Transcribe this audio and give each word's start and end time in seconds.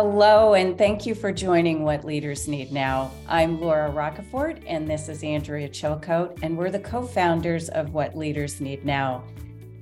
Hello, 0.00 0.54
and 0.54 0.78
thank 0.78 1.06
you 1.06 1.14
for 1.16 1.32
joining 1.32 1.82
What 1.82 2.04
Leaders 2.04 2.46
Need 2.46 2.70
Now. 2.70 3.10
I'm 3.26 3.60
Laura 3.60 3.90
Roccaforte, 3.90 4.62
and 4.64 4.88
this 4.88 5.08
is 5.08 5.24
Andrea 5.24 5.68
Chilcote, 5.68 6.38
and 6.40 6.56
we're 6.56 6.70
the 6.70 6.78
co 6.78 7.04
founders 7.04 7.68
of 7.70 7.94
What 7.94 8.16
Leaders 8.16 8.60
Need 8.60 8.84
Now. 8.84 9.24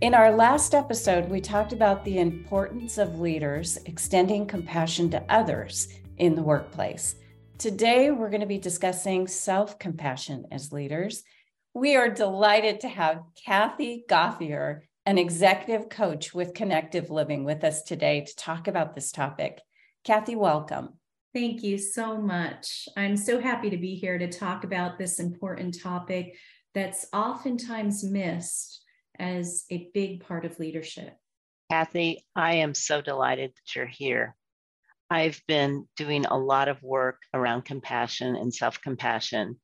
In 0.01 0.15
our 0.15 0.33
last 0.33 0.75
episode, 0.75 1.29
we 1.29 1.43
talked 1.43 1.75
about 1.75 2.03
the 2.03 2.17
importance 2.17 2.97
of 2.97 3.21
leaders 3.21 3.77
extending 3.85 4.47
compassion 4.47 5.11
to 5.11 5.23
others 5.29 5.89
in 6.17 6.35
the 6.35 6.43
workplace. 6.43 7.17
Today, 7.59 8.11
we're 8.11 8.31
going 8.31 8.41
to 8.41 8.47
be 8.47 8.57
discussing 8.57 9.27
self 9.27 9.79
compassion 9.79 10.47
as 10.51 10.73
leaders. 10.73 11.25
We 11.75 11.95
are 11.95 12.09
delighted 12.09 12.81
to 12.81 12.89
have 12.89 13.21
Kathy 13.45 14.07
Gauthier, 14.09 14.89
an 15.05 15.19
executive 15.19 15.91
coach 15.91 16.33
with 16.33 16.55
Connective 16.55 17.11
Living, 17.11 17.45
with 17.45 17.63
us 17.65 17.83
today 17.83 18.23
to 18.23 18.35
talk 18.37 18.67
about 18.67 18.95
this 18.95 19.13
topic. 19.13 19.61
Kathy, 20.07 20.37
welcome. 20.37 20.91
Thank 21.35 21.65
you 21.65 21.79
so 21.79 22.17
much. 22.17 22.89
I'm 22.97 23.17
so 23.17 23.41
happy 23.41 23.71
to 23.71 23.77
be 23.77 23.97
here 23.97 24.19
to 24.19 24.29
talk 24.29 24.63
about 24.63 24.99
this 24.99 25.19
important 25.19 25.83
topic 25.83 26.37
that's 26.75 27.07
oftentimes 27.13 28.05
missed 28.05 28.85
as 29.19 29.65
a 29.69 29.91
big 29.95 30.25
part 30.25 30.45
of 30.45 30.61
leadership. 30.61 31.17
Kathy, 31.73 32.25
I 32.37 32.53
am 32.55 32.73
so 32.73 33.01
delighted 33.01 33.51
that 33.51 33.75
you're 33.75 33.85
here. 33.85 34.37
I've 35.11 35.43
been 35.49 35.89
doing 35.97 36.25
a 36.25 36.39
lot 36.39 36.69
of 36.69 36.81
work 36.85 37.19
around 37.35 37.65
compassion 37.65 38.37
and 38.37 38.55
self 38.55 38.81
compassion, 38.81 39.59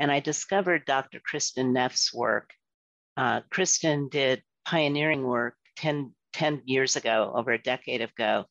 and 0.00 0.10
I 0.10 0.18
discovered 0.18 0.86
Dr. 0.86 1.20
Kristin 1.20 1.72
Neff's 1.72 2.12
work. 2.12 2.50
Uh, 3.16 3.42
Kristin 3.48 4.10
did 4.10 4.42
pioneering 4.66 5.22
work 5.22 5.54
10, 5.76 6.12
10 6.32 6.62
years 6.64 6.96
ago, 6.96 7.32
over 7.32 7.52
a 7.52 7.62
decade 7.62 8.00
ago, 8.00 8.46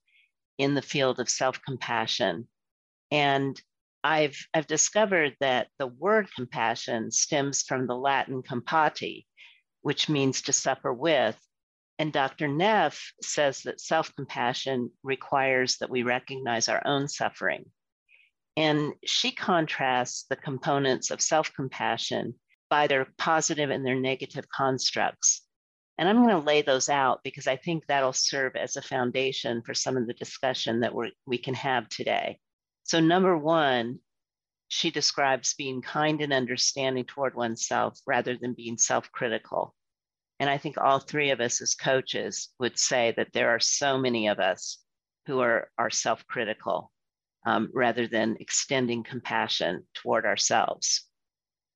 in 0.64 0.74
the 0.74 0.82
field 0.82 1.20
of 1.20 1.30
self-compassion. 1.30 2.48
And 3.12 3.62
I've, 4.04 4.38
I've 4.54 4.68
discovered 4.68 5.36
that 5.40 5.68
the 5.78 5.88
word 5.88 6.28
compassion 6.36 7.12
stems 7.12 7.62
from 7.62 7.88
the 7.88 7.96
Latin 7.96 8.42
compati, 8.42 9.26
which 9.82 10.10
means 10.10 10.42
to 10.44 10.54
suffer 10.54 10.92
with. 10.92 11.38
And 12.00 12.12
Dr. 12.12 12.48
Neff 12.48 13.14
says 13.22 13.62
that 13.62 13.80
self 13.80 14.14
compassion 14.16 14.90
requires 15.04 15.78
that 15.78 15.90
we 15.90 16.04
recognize 16.04 16.68
our 16.68 16.82
own 16.86 17.08
suffering. 17.08 17.66
And 18.58 18.94
she 19.06 19.32
contrasts 19.32 20.26
the 20.30 20.36
components 20.36 21.12
of 21.12 21.22
self 21.22 21.54
compassion 21.54 22.36
by 22.70 22.88
their 22.88 23.08
positive 23.18 23.70
and 23.70 23.86
their 23.86 24.00
negative 24.00 24.50
constructs. 24.50 25.44
And 25.98 26.10
I'm 26.10 26.24
going 26.24 26.30
to 26.30 26.46
lay 26.46 26.62
those 26.62 26.90
out 26.90 27.22
because 27.24 27.48
I 27.48 27.56
think 27.56 27.86
that'll 27.86 28.14
serve 28.14 28.56
as 28.56 28.76
a 28.76 28.82
foundation 28.82 29.62
for 29.62 29.74
some 29.74 29.96
of 29.96 30.08
the 30.08 30.14
discussion 30.14 30.80
that 30.80 30.94
we 30.94 31.14
we 31.26 31.38
can 31.38 31.54
have 31.54 31.88
today. 31.90 32.40
So, 32.84 33.00
number 33.00 33.38
one, 33.38 34.00
she 34.68 34.90
describes 34.90 35.54
being 35.54 35.82
kind 35.82 36.20
and 36.22 36.34
understanding 36.34 37.06
toward 37.06 37.36
oneself 37.36 38.00
rather 38.08 38.36
than 38.36 38.54
being 38.54 38.78
self 38.78 39.12
critical. 39.12 39.76
And 40.40 40.50
I 40.50 40.58
think 40.58 40.78
all 40.78 41.00
three 41.00 41.30
of 41.30 41.40
us 41.40 41.62
as 41.62 41.76
coaches 41.76 42.50
would 42.60 42.78
say 42.78 43.14
that 43.16 43.32
there 43.34 43.50
are 43.52 43.60
so 43.60 43.98
many 43.98 44.28
of 44.28 44.40
us 44.40 44.80
who 45.28 45.40
are, 45.40 45.70
are 45.78 45.92
self 45.92 46.26
critical 46.28 46.92
um, 47.46 47.70
rather 47.74 48.08
than 48.08 48.38
extending 48.40 49.04
compassion 49.04 49.86
toward 49.94 50.26
ourselves. 50.26 51.08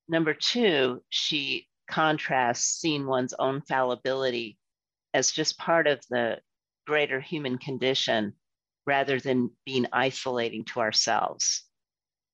Number 0.10 0.34
two, 0.34 1.04
she 1.10 1.68
contrasts 1.88 2.80
seeing 2.80 3.06
one's 3.06 3.34
own 3.40 3.62
fallibility 3.62 4.58
as 5.14 5.32
just 5.32 5.58
part 5.58 5.88
of 5.88 6.02
the 6.10 6.40
greater 6.86 7.20
human 7.20 7.58
condition 7.58 8.34
rather 8.86 9.20
than 9.20 9.52
being 9.66 9.86
isolating 9.92 10.64
to 10.66 10.80
ourselves. 10.80 11.64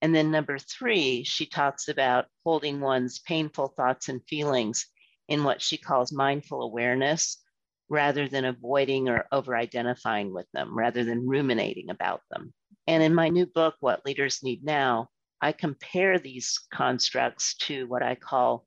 And 0.02 0.14
then 0.14 0.32
number 0.32 0.58
three, 0.58 1.24
she 1.24 1.46
talks 1.46 1.88
about 1.88 2.26
holding 2.44 2.82
one's 2.82 3.20
painful 3.20 3.70
thoughts 3.70 4.10
and 4.10 4.22
feelings 4.28 4.86
in 5.30 5.44
what 5.44 5.62
she 5.62 5.78
calls 5.78 6.12
mindful 6.12 6.62
awareness 6.62 7.42
rather 7.90 8.28
than 8.28 8.46
avoiding 8.46 9.08
or 9.08 9.26
over 9.32 9.56
identifying 9.56 10.34
with 10.34 10.48
them, 10.54 10.78
rather 10.78 11.04
than 11.04 11.28
ruminating 11.28 11.90
about 11.90 12.22
them. 12.30 12.54
And 12.88 13.02
in 13.02 13.16
my 13.16 13.30
new 13.30 13.46
book, 13.46 13.76
What 13.80 14.06
Leaders 14.06 14.44
Need 14.44 14.64
Now, 14.64 15.08
I 15.42 15.52
compare 15.52 16.20
these 16.20 16.60
constructs 16.74 17.56
to 17.60 17.88
what 17.88 18.04
I 18.04 18.16
call 18.16 18.66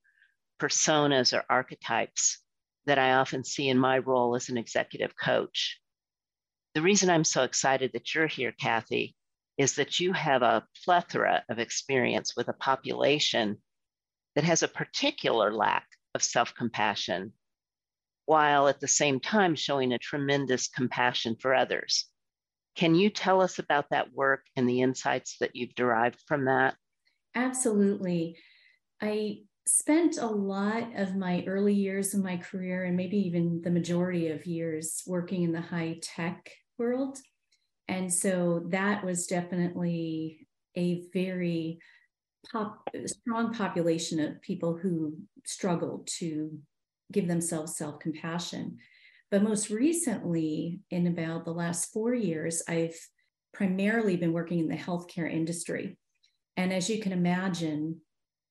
personas 0.59 1.37
or 1.37 1.45
archetypes 1.49 2.39
that 2.87 2.99
I 2.99 3.13
often 3.13 3.45
see 3.45 3.69
in 3.69 3.79
my 3.79 3.99
role 3.99 4.37
as 4.37 4.49
an 4.49 4.57
executive 4.57 5.15
coach. 5.17 5.81
The 6.75 6.83
reason 6.83 7.11
I'm 7.11 7.25
so 7.25 7.43
excited 7.43 7.93
that 7.93 8.15
you're 8.15 8.27
here, 8.27 8.53
Kathy, 8.53 9.17
is 9.59 9.75
that 9.77 9.99
you 9.99 10.13
have 10.13 10.43
a 10.43 10.67
plethora 10.85 11.45
of 11.49 11.59
experience 11.59 12.35
with 12.37 12.49
a 12.49 12.53
population 12.53 13.59
that 14.35 14.45
has 14.45 14.63
a 14.63 14.69
particular 14.69 15.53
lack 15.53 15.87
of 16.15 16.23
self 16.23 16.55
compassion, 16.55 17.33
while 18.27 18.69
at 18.69 18.81
the 18.81 18.89
same 18.89 19.19
time 19.21 19.55
showing 19.55 19.93
a 19.93 19.99
tremendous 19.99 20.69
compassion 20.69 21.37
for 21.41 21.55
others. 21.55 22.07
Can 22.77 22.95
you 22.95 23.09
tell 23.09 23.41
us 23.41 23.59
about 23.59 23.89
that 23.91 24.13
work 24.13 24.45
and 24.55 24.69
the 24.69 24.83
insights 24.83 25.39
that 25.41 25.57
you've 25.57 25.75
derived 25.75 26.21
from 26.27 26.45
that? 26.45 26.77
Absolutely. 27.35 28.37
I 29.01 29.41
spent 29.67 30.17
a 30.19 30.27
lot 30.27 30.95
of 30.97 31.17
my 31.17 31.45
early 31.47 31.75
years 31.75 32.15
of 32.15 32.23
my 32.23 32.37
career 32.37 32.85
and 32.85 32.97
maybe 32.97 33.19
even 33.19 33.61
the 33.63 33.71
majority 33.71 34.29
of 34.29 34.47
years 34.47 35.03
working 35.07 35.43
in 35.43 35.53
the 35.53 35.61
high 35.61 35.99
tech 36.01 36.51
world. 36.79 37.19
And 37.89 38.13
so 38.13 38.65
that 38.69 39.05
was 39.05 39.27
definitely 39.27 40.47
a 40.77 41.05
very 41.13 41.79
pop, 42.51 42.89
strong 43.07 43.53
population 43.53 44.21
of 44.21 44.41
people 44.41 44.77
who 44.77 45.17
struggled 45.45 46.09
to 46.19 46.59
give 47.13 47.27
themselves 47.27 47.77
self 47.77 47.99
compassion. 47.99 48.79
But 49.31 49.43
most 49.43 49.71
recently, 49.71 50.81
in 50.91 51.09
about 51.09 51.45
the 51.45 51.53
last 51.53 51.93
four 51.93 52.15
years, 52.15 52.63
I've 52.69 52.97
primarily 53.53 54.17
been 54.17 54.33
working 54.33 54.61
in 54.61 54.69
the 54.69 54.77
healthcare 54.77 55.31
industry. 55.31 55.99
And 56.57 56.73
as 56.73 56.89
you 56.89 57.01
can 57.01 57.13
imagine, 57.13 58.01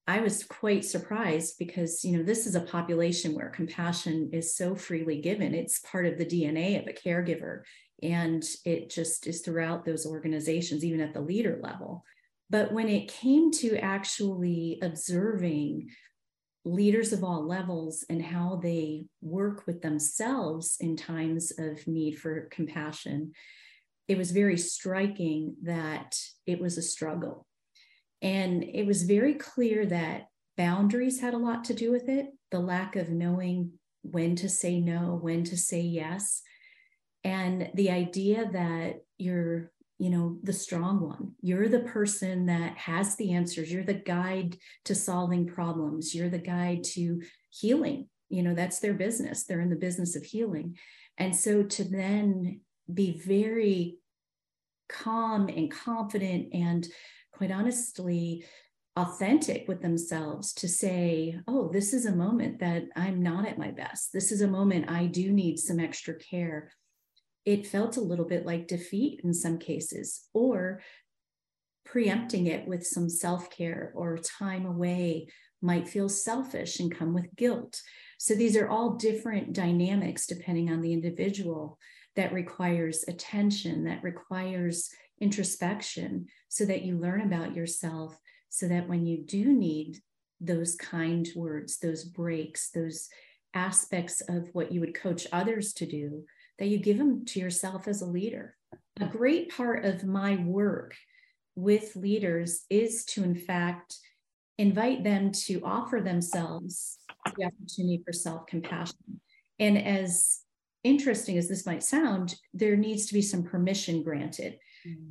I 0.07 0.19
was 0.19 0.43
quite 0.43 0.85
surprised 0.85 1.55
because, 1.57 2.05
you 2.05 2.16
know, 2.16 2.23
this 2.23 2.45
is 2.45 2.53
a 2.53 2.61
population 2.61 3.33
where 3.33 3.49
compassion 3.49 4.29
is 4.33 4.55
so 4.55 4.75
freely 4.75 5.19
given. 5.19 5.55
It's 5.55 5.79
part 5.79 6.05
of 6.05 6.17
the 6.17 6.25
DNA 6.25 6.79
of 6.79 6.88
a 6.88 6.93
caregiver. 6.93 7.61
And 8.03 8.43
it 8.66 8.91
just 8.91 9.25
is 9.25 9.41
throughout 9.41 9.83
those 9.83 10.05
organizations, 10.05 10.85
even 10.85 11.01
at 11.01 11.13
the 11.13 11.21
leader 11.21 11.59
level. 11.63 12.03
But 12.51 12.71
when 12.71 12.88
it 12.88 13.07
came 13.07 13.49
to 13.53 13.77
actually 13.77 14.77
observing 14.83 15.89
leaders 16.66 17.11
of 17.11 17.23
all 17.23 17.47
levels 17.47 18.05
and 18.07 18.23
how 18.23 18.59
they 18.61 19.05
work 19.22 19.66
with 19.66 19.81
themselves 19.81 20.77
in 20.79 20.97
times 20.97 21.51
of 21.57 21.87
need 21.87 22.19
for 22.19 22.47
compassion, 22.51 23.31
it 24.07 24.19
was 24.19 24.29
very 24.29 24.57
striking 24.57 25.55
that 25.63 26.16
it 26.45 26.59
was 26.59 26.77
a 26.77 26.83
struggle 26.83 27.47
and 28.22 28.64
it 28.64 28.86
was 28.86 29.03
very 29.03 29.34
clear 29.36 29.86
that 29.86 30.30
boundaries 30.58 31.20
had 31.20 31.34
a 31.34 31.40
lot 31.40 31.66
to 31.66 31.74
do 31.74 31.92
with 31.92 32.08
it 32.08 32.28
the 32.52 32.59
lack 32.59 32.96
of 32.96 33.09
knowing 33.09 33.72
when 34.02 34.36
to 34.36 34.48
say 34.48 34.80
no, 34.80 35.20
when 35.22 35.44
to 35.44 35.58
say 35.58 35.81
yes. 35.81 36.42
And 37.24 37.70
the 37.74 37.90
idea 37.90 38.50
that 38.53 39.02
you're, 39.18 39.72
you 39.98 40.09
know, 40.09 40.38
the 40.44 40.53
strong 40.53 41.02
one, 41.02 41.34
you're 41.42 41.68
the 41.68 41.80
person 41.80 42.46
that 42.46 42.78
has 42.78 43.16
the 43.16 43.34
answers, 43.34 43.72
you're 43.72 43.84
the 43.84 43.96
guide 43.96 44.58
to 44.85 44.94
solving 44.94 45.47
problems, 45.47 46.14
you're 46.14 46.29
the 46.29 46.38
guide 46.38 46.84
to 46.94 47.22
healing. 47.50 48.08
You 48.29 48.44
know, 48.44 48.53
that's 48.53 48.79
their 48.79 48.94
business. 48.94 49.44
They're 49.44 49.61
in 49.61 49.70
the 49.70 49.76
business 49.76 50.16
of 50.16 50.23
healing. 50.23 50.78
And 51.18 51.35
so 51.35 51.64
to 51.64 51.84
then 51.84 52.61
be 52.94 53.20
very 53.26 53.97
calm 54.88 55.47
and 55.47 55.72
confident 55.72 56.53
and 56.53 56.88
quite 57.37 57.52
honestly 57.52 58.46
authentic 58.96 59.67
with 59.67 59.82
themselves 59.82 60.53
to 60.53 60.67
say, 60.67 61.37
oh, 61.47 61.70
this 61.72 61.93
is 61.93 62.05
a 62.05 62.16
moment 62.16 62.59
that 62.59 62.84
I'm 62.96 63.22
not 63.22 63.46
at 63.46 63.58
my 63.58 63.72
best. 63.72 64.14
This 64.14 64.32
is 64.32 64.41
a 64.41 64.47
moment 64.47 64.90
I 64.90 65.05
do 65.05 65.32
need 65.32 65.59
some 65.59 65.79
extra 65.79 66.16
care. 66.16 66.72
It 67.43 67.67
felt 67.67 67.97
a 67.97 68.02
little 68.02 68.26
bit 68.26 68.46
like 68.46 68.67
defeat 68.67 69.22
in 69.23 69.34
some 69.34 69.58
cases, 69.59 70.28
or 70.34 70.82
preempting 71.84 72.47
it 72.47 72.67
with 72.67 72.85
some 72.85 73.09
self 73.09 73.49
care 73.49 73.91
or 73.96 74.17
time 74.17 74.66
away 74.66 75.28
might 75.61 75.87
feel 75.87 76.09
selfish 76.09 76.79
and 76.79 76.96
come 76.96 77.14
with 77.14 77.35
guilt. 77.35 77.82
So 78.17 78.34
these 78.34 78.55
are 78.55 78.70
all 78.70 78.96
different 78.96 79.53
dynamics 79.53 80.26
depending 80.26 80.72
on 80.72 80.82
the 80.82 80.93
individual 80.93 81.78
that 82.16 82.34
requires 82.34 83.03
attention, 83.08 83.84
that 83.85 84.03
requires 84.03 84.90
introspection 85.20 86.28
so 86.50 86.66
that 86.66 86.84
you 86.84 86.97
learn 86.97 87.22
about 87.22 87.56
yourself 87.56 88.17
so 88.50 88.67
that 88.67 88.88
when 88.88 89.06
you 89.06 89.17
do 89.17 89.53
need 89.53 90.00
those 90.41 90.76
kind 90.76 91.29
words 91.35 91.79
those 91.79 92.03
breaks 92.03 92.70
those 92.72 93.08
aspects 93.53 94.22
of 94.28 94.50
what 94.53 94.72
you 94.72 94.82
would 94.82 94.94
coach 94.94 95.26
others 95.32 95.73
to 95.73 95.85
do 95.85 96.26
that 96.59 96.67
you 96.67 96.78
give 96.78 96.97
them 96.97 97.23
to 97.23 97.40
yourself 97.40 97.88
as 97.88 98.02
a 98.02 98.06
leader 98.06 98.56
a 99.00 99.06
great 99.06 99.56
part 99.56 99.85
of 99.85 100.03
my 100.03 100.38
work 100.38 100.96
with 101.56 101.96
leaders 101.96 102.66
is 102.70 103.06
to, 103.06 103.23
in 103.23 103.35
fact, 103.35 103.97
invite 104.58 105.03
them 105.03 105.32
to 105.32 105.61
offer 105.64 106.00
themselves 106.00 106.97
the 107.38 107.46
opportunity 107.46 108.02
for 108.06 108.14
self 108.14 108.46
compassion. 108.47 109.22
And 109.59 109.78
as 109.78 110.41
interesting 110.84 111.38
as 111.38 111.47
this 111.47 111.66
might 111.66 111.84
sound, 111.84 112.35
there 112.53 112.76
needs 112.76 113.08
to 113.08 113.14
be 113.14 113.22
some 113.22 113.44
permission 113.44 114.03
granted. 114.03 114.59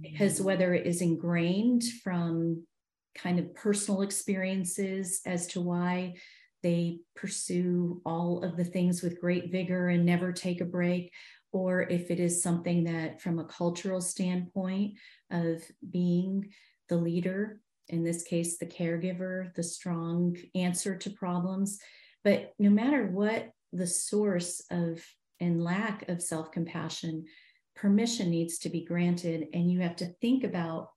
Because 0.01 0.37
mm-hmm. 0.37 0.45
whether 0.45 0.75
it 0.75 0.87
is 0.87 1.01
ingrained 1.01 1.85
from 2.03 2.65
kind 3.17 3.39
of 3.39 3.55
personal 3.55 4.03
experiences 4.03 5.21
as 5.27 5.47
to 5.49 5.61
why 5.61 6.15
they 6.63 6.99
pursue 7.15 8.01
all 8.07 8.43
of 8.43 8.57
the 8.57 8.65
things 8.65 9.03
with 9.03 9.21
great 9.21 9.53
vigor 9.53 9.89
and 9.89 10.05
never 10.05 10.33
take 10.33 10.61
a 10.61 10.65
break, 10.65 11.13
or 11.53 11.83
if 11.83 12.11
it 12.11 12.19
is 12.19 12.43
something 12.43 12.85
that, 12.85 13.21
from 13.21 13.39
a 13.39 13.45
cultural 13.45 14.01
standpoint 14.01 14.95
of 15.31 15.63
being 15.91 16.51
the 16.89 16.97
leader, 16.97 17.61
in 17.89 18.03
this 18.03 18.23
case, 18.23 18.57
the 18.57 18.67
caregiver, 18.67 19.55
the 19.55 19.63
strong 19.63 20.37
answer 20.55 20.97
to 20.97 21.11
problems. 21.11 21.79
But 22.25 22.55
no 22.59 22.71
matter 22.71 23.07
what 23.07 23.51
the 23.73 23.87
source 23.87 24.63
of 24.71 25.05
and 25.41 25.63
lack 25.63 26.09
of 26.09 26.23
self 26.23 26.51
compassion, 26.51 27.27
permission 27.75 28.31
needs 28.31 28.59
to 28.59 28.69
be 28.69 28.85
granted. 28.85 29.49
And 29.53 29.71
you 29.71 29.81
have 29.81 29.97
to 29.97 30.07
think 30.21 30.45
about 30.45 30.91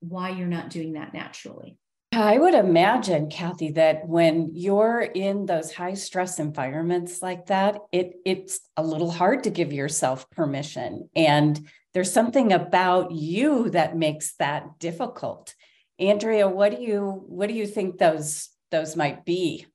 why 0.00 0.30
you're 0.30 0.46
not 0.46 0.70
doing 0.70 0.92
that 0.92 1.12
naturally. 1.12 1.78
I 2.12 2.38
would 2.38 2.54
imagine, 2.54 3.28
Kathy, 3.28 3.72
that 3.72 4.08
when 4.08 4.50
you're 4.54 5.02
in 5.02 5.46
those 5.46 5.72
high 5.72 5.94
stress 5.94 6.38
environments 6.38 7.20
like 7.20 7.46
that, 7.46 7.78
it 7.92 8.14
it's 8.24 8.60
a 8.76 8.82
little 8.82 9.10
hard 9.10 9.44
to 9.44 9.50
give 9.50 9.72
yourself 9.72 10.28
permission. 10.30 11.10
And 11.14 11.68
there's 11.92 12.12
something 12.12 12.52
about 12.52 13.12
you 13.12 13.70
that 13.70 13.96
makes 13.96 14.34
that 14.36 14.78
difficult. 14.78 15.54
Andrea, 15.98 16.48
what 16.48 16.76
do 16.76 16.82
you 16.82 17.24
what 17.26 17.48
do 17.48 17.54
you 17.54 17.66
think 17.66 17.98
those 17.98 18.48
those 18.70 18.96
might 18.96 19.24
be? 19.24 19.66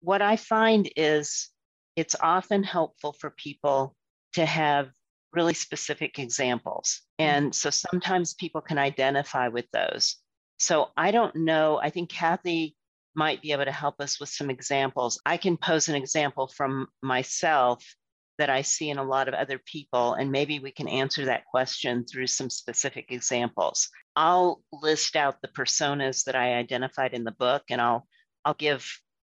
What 0.00 0.22
I 0.22 0.36
find 0.36 0.90
is 0.94 1.48
it's 1.96 2.16
often 2.20 2.64
helpful 2.64 3.12
for 3.12 3.30
people 3.30 3.96
to 4.34 4.44
have 4.44 4.90
really 5.36 5.54
specific 5.54 6.18
examples. 6.18 7.02
Mm-hmm. 7.20 7.30
And 7.30 7.54
so 7.54 7.70
sometimes 7.70 8.34
people 8.34 8.60
can 8.60 8.78
identify 8.78 9.48
with 9.48 9.66
those. 9.72 10.16
So 10.58 10.88
I 10.96 11.10
don't 11.10 11.36
know. 11.36 11.78
I 11.80 11.90
think 11.90 12.10
Kathy 12.10 12.74
might 13.14 13.42
be 13.42 13.52
able 13.52 13.66
to 13.66 13.72
help 13.72 14.00
us 14.00 14.18
with 14.18 14.30
some 14.30 14.50
examples. 14.50 15.20
I 15.24 15.36
can 15.36 15.56
pose 15.56 15.88
an 15.88 15.94
example 15.94 16.48
from 16.48 16.88
myself 17.02 17.84
that 18.38 18.50
I 18.50 18.62
see 18.62 18.90
in 18.90 18.98
a 18.98 19.04
lot 19.04 19.28
of 19.28 19.34
other 19.34 19.58
people, 19.64 20.12
and 20.12 20.30
maybe 20.30 20.58
we 20.58 20.70
can 20.70 20.88
answer 20.88 21.24
that 21.24 21.46
question 21.46 22.04
through 22.04 22.26
some 22.26 22.50
specific 22.50 23.06
examples. 23.10 23.88
I'll 24.14 24.62
list 24.72 25.16
out 25.16 25.40
the 25.40 25.48
personas 25.48 26.24
that 26.24 26.36
I 26.36 26.54
identified 26.54 27.14
in 27.14 27.24
the 27.24 27.32
book, 27.32 27.62
and 27.70 27.80
I'll 27.80 28.06
I'll 28.44 28.54
give 28.54 28.86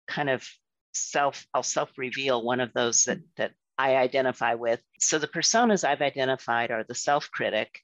kind 0.06 0.28
of 0.28 0.46
self 0.92 1.46
i'll 1.54 1.62
self 1.62 1.90
reveal 1.96 2.42
one 2.42 2.60
of 2.60 2.72
those 2.72 3.04
that 3.04 3.20
that 3.36 3.52
i 3.80 3.96
identify 3.96 4.54
with. 4.54 4.80
So 4.98 5.18
the 5.18 5.28
personas 5.28 5.84
i've 5.84 6.02
identified 6.02 6.70
are 6.70 6.84
the 6.84 6.94
self 6.94 7.30
critic 7.30 7.80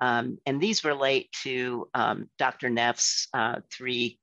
um, 0.00 0.38
and 0.46 0.60
these 0.60 0.84
relate 0.84 1.30
to 1.44 1.88
um, 1.94 2.28
dr 2.38 2.68
neff's 2.70 3.28
uh, 3.34 3.60
three 3.70 4.18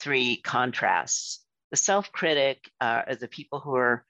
three 0.00 0.36
contrasts. 0.38 1.44
The 1.70 1.76
self 1.76 2.10
critic 2.10 2.58
uh, 2.80 3.02
are 3.06 3.14
the 3.14 3.28
people 3.28 3.60
who 3.60 3.74
are 3.76 4.04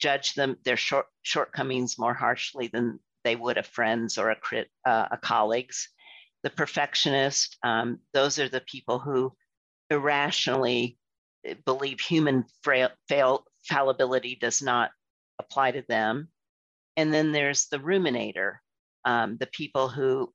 judge 0.00 0.34
them 0.34 0.56
their 0.64 0.76
short 0.76 1.06
shortcomings 1.22 1.98
more 1.98 2.14
harshly 2.14 2.66
than 2.66 2.98
they 3.22 3.36
would 3.36 3.56
a 3.56 3.62
friends 3.62 4.18
or 4.18 4.30
a 4.30 4.36
crit, 4.36 4.68
uh, 4.84 5.06
a 5.12 5.16
colleagues. 5.16 5.88
The 6.42 6.50
perfectionist 6.50 7.56
um, 7.62 8.00
those 8.12 8.38
are 8.38 8.48
the 8.48 8.60
people 8.60 8.98
who 8.98 9.32
irrationally 9.90 10.98
believe 11.64 12.00
human 12.00 12.44
frail, 12.62 12.90
fail, 13.08 13.44
fallibility 13.68 14.34
does 14.34 14.62
not 14.62 14.90
apply 15.38 15.72
to 15.72 15.84
them. 15.88 16.28
And 16.96 17.12
then 17.12 17.32
there's 17.32 17.66
the 17.66 17.78
ruminator, 17.78 18.56
um, 19.04 19.36
the 19.38 19.48
people 19.48 19.88
who 19.88 20.32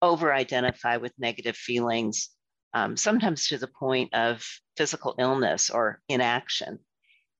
over 0.00 0.32
identify 0.32 0.96
with 0.96 1.12
negative 1.18 1.56
feelings, 1.56 2.30
um, 2.74 2.96
sometimes 2.96 3.48
to 3.48 3.58
the 3.58 3.68
point 3.68 4.14
of 4.14 4.44
physical 4.76 5.14
illness 5.18 5.70
or 5.70 6.00
inaction. 6.08 6.78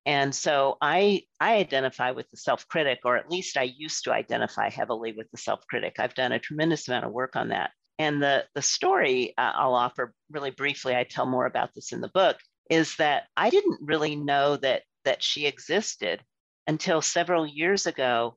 And 0.07 0.35
so 0.35 0.77
I, 0.81 1.23
I 1.41 1.57
identify 1.57 2.13
with 2.13 2.31
the 2.31 2.39
self 2.39 2.67
critic, 2.69 3.01
or 3.05 3.17
at 3.17 3.31
least 3.31 3.57
I 3.57 3.75
used 3.77 4.05
to 4.05 4.13
identify 4.13 4.71
heavily 4.71 5.13
with 5.13 5.31
the 5.31 5.39
self 5.39 5.67
critic. 5.69 5.97
I've 5.99 6.15
done 6.15 6.33
a 6.33 6.39
tremendous 6.39 6.89
amount 6.89 7.05
of 7.05 7.13
work 7.13 7.37
on 7.37 7.49
that. 7.49 7.71
And 7.99 8.23
the, 8.23 8.45
the 8.55 8.63
story 8.63 9.35
uh, 9.37 9.53
I'll 9.55 9.75
offer 9.75 10.15
really 10.31 10.51
briefly, 10.51 10.95
I 10.95 11.05
tell 11.05 11.27
more 11.27 11.47
about 11.47 11.75
this 11.75 11.93
in 11.93 12.01
the 12.01 12.09
book, 12.09 12.39
is 12.71 12.97
that 12.97 13.25
I 13.37 13.51
didn't 13.51 13.81
really 13.83 14.17
know 14.17 14.57
that 14.57 14.83
that 15.05 15.23
she 15.23 15.47
existed 15.47 16.23
until 16.69 17.03
several 17.03 17.47
years 17.47 17.87
ago. 17.87 18.37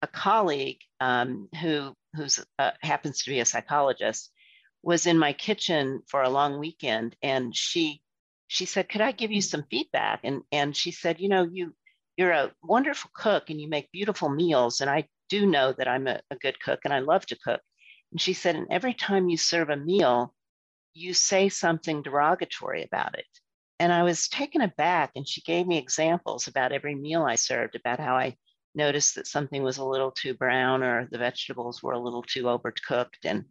A 0.00 0.06
colleague 0.06 0.80
um, 1.00 1.48
who 1.60 1.94
who's 2.14 2.40
uh, 2.58 2.72
happens 2.80 3.22
to 3.22 3.30
be 3.30 3.40
a 3.40 3.44
psychologist 3.44 4.30
was 4.82 5.06
in 5.06 5.18
my 5.18 5.32
kitchen 5.32 6.02
for 6.08 6.22
a 6.22 6.30
long 6.30 6.58
weekend, 6.58 7.14
and 7.22 7.54
she 7.54 8.02
she 8.48 8.64
said, 8.66 8.88
"Could 8.88 9.00
I 9.00 9.12
give 9.12 9.30
you 9.30 9.42
some 9.42 9.64
feedback?" 9.70 10.20
And 10.24 10.42
and 10.50 10.76
she 10.76 10.90
said, 10.92 11.20
"You 11.20 11.28
know, 11.28 11.44
you 11.44 11.74
you're 12.16 12.32
a 12.32 12.52
wonderful 12.62 13.10
cook 13.14 13.50
and 13.50 13.60
you 13.60 13.68
make 13.68 13.92
beautiful 13.92 14.28
meals, 14.28 14.80
and 14.80 14.90
I 14.90 15.08
do 15.28 15.46
know 15.46 15.72
that 15.72 15.88
I'm 15.88 16.06
a, 16.08 16.20
a 16.30 16.36
good 16.36 16.60
cook 16.60 16.80
and 16.84 16.92
I 16.94 17.00
love 17.00 17.26
to 17.26 17.38
cook." 17.38 17.60
And 18.12 18.20
she 18.20 18.32
said, 18.32 18.56
"And 18.56 18.66
every 18.70 18.94
time 18.94 19.28
you 19.28 19.36
serve 19.36 19.70
a 19.70 19.76
meal, 19.76 20.34
you 20.94 21.14
say 21.14 21.48
something 21.48 22.02
derogatory 22.02 22.84
about 22.84 23.18
it." 23.18 23.26
And 23.82 23.92
I 23.92 24.04
was 24.04 24.28
taken 24.28 24.60
aback, 24.60 25.10
and 25.16 25.26
she 25.26 25.40
gave 25.40 25.66
me 25.66 25.76
examples 25.76 26.46
about 26.46 26.70
every 26.70 26.94
meal 26.94 27.24
I 27.24 27.34
served, 27.34 27.74
about 27.74 27.98
how 27.98 28.14
I 28.14 28.36
noticed 28.76 29.16
that 29.16 29.26
something 29.26 29.60
was 29.64 29.78
a 29.78 29.84
little 29.84 30.12
too 30.12 30.34
brown 30.34 30.84
or 30.84 31.08
the 31.10 31.18
vegetables 31.18 31.82
were 31.82 31.94
a 31.94 31.98
little 31.98 32.22
too 32.22 32.44
overcooked. 32.44 33.24
And, 33.24 33.46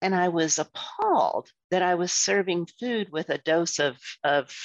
and 0.00 0.14
I 0.14 0.28
was 0.28 0.58
appalled 0.58 1.50
that 1.70 1.82
I 1.82 1.96
was 1.96 2.12
serving 2.12 2.68
food 2.80 3.12
with 3.12 3.28
a 3.28 3.36
dose 3.36 3.78
of, 3.78 3.98
of 4.24 4.56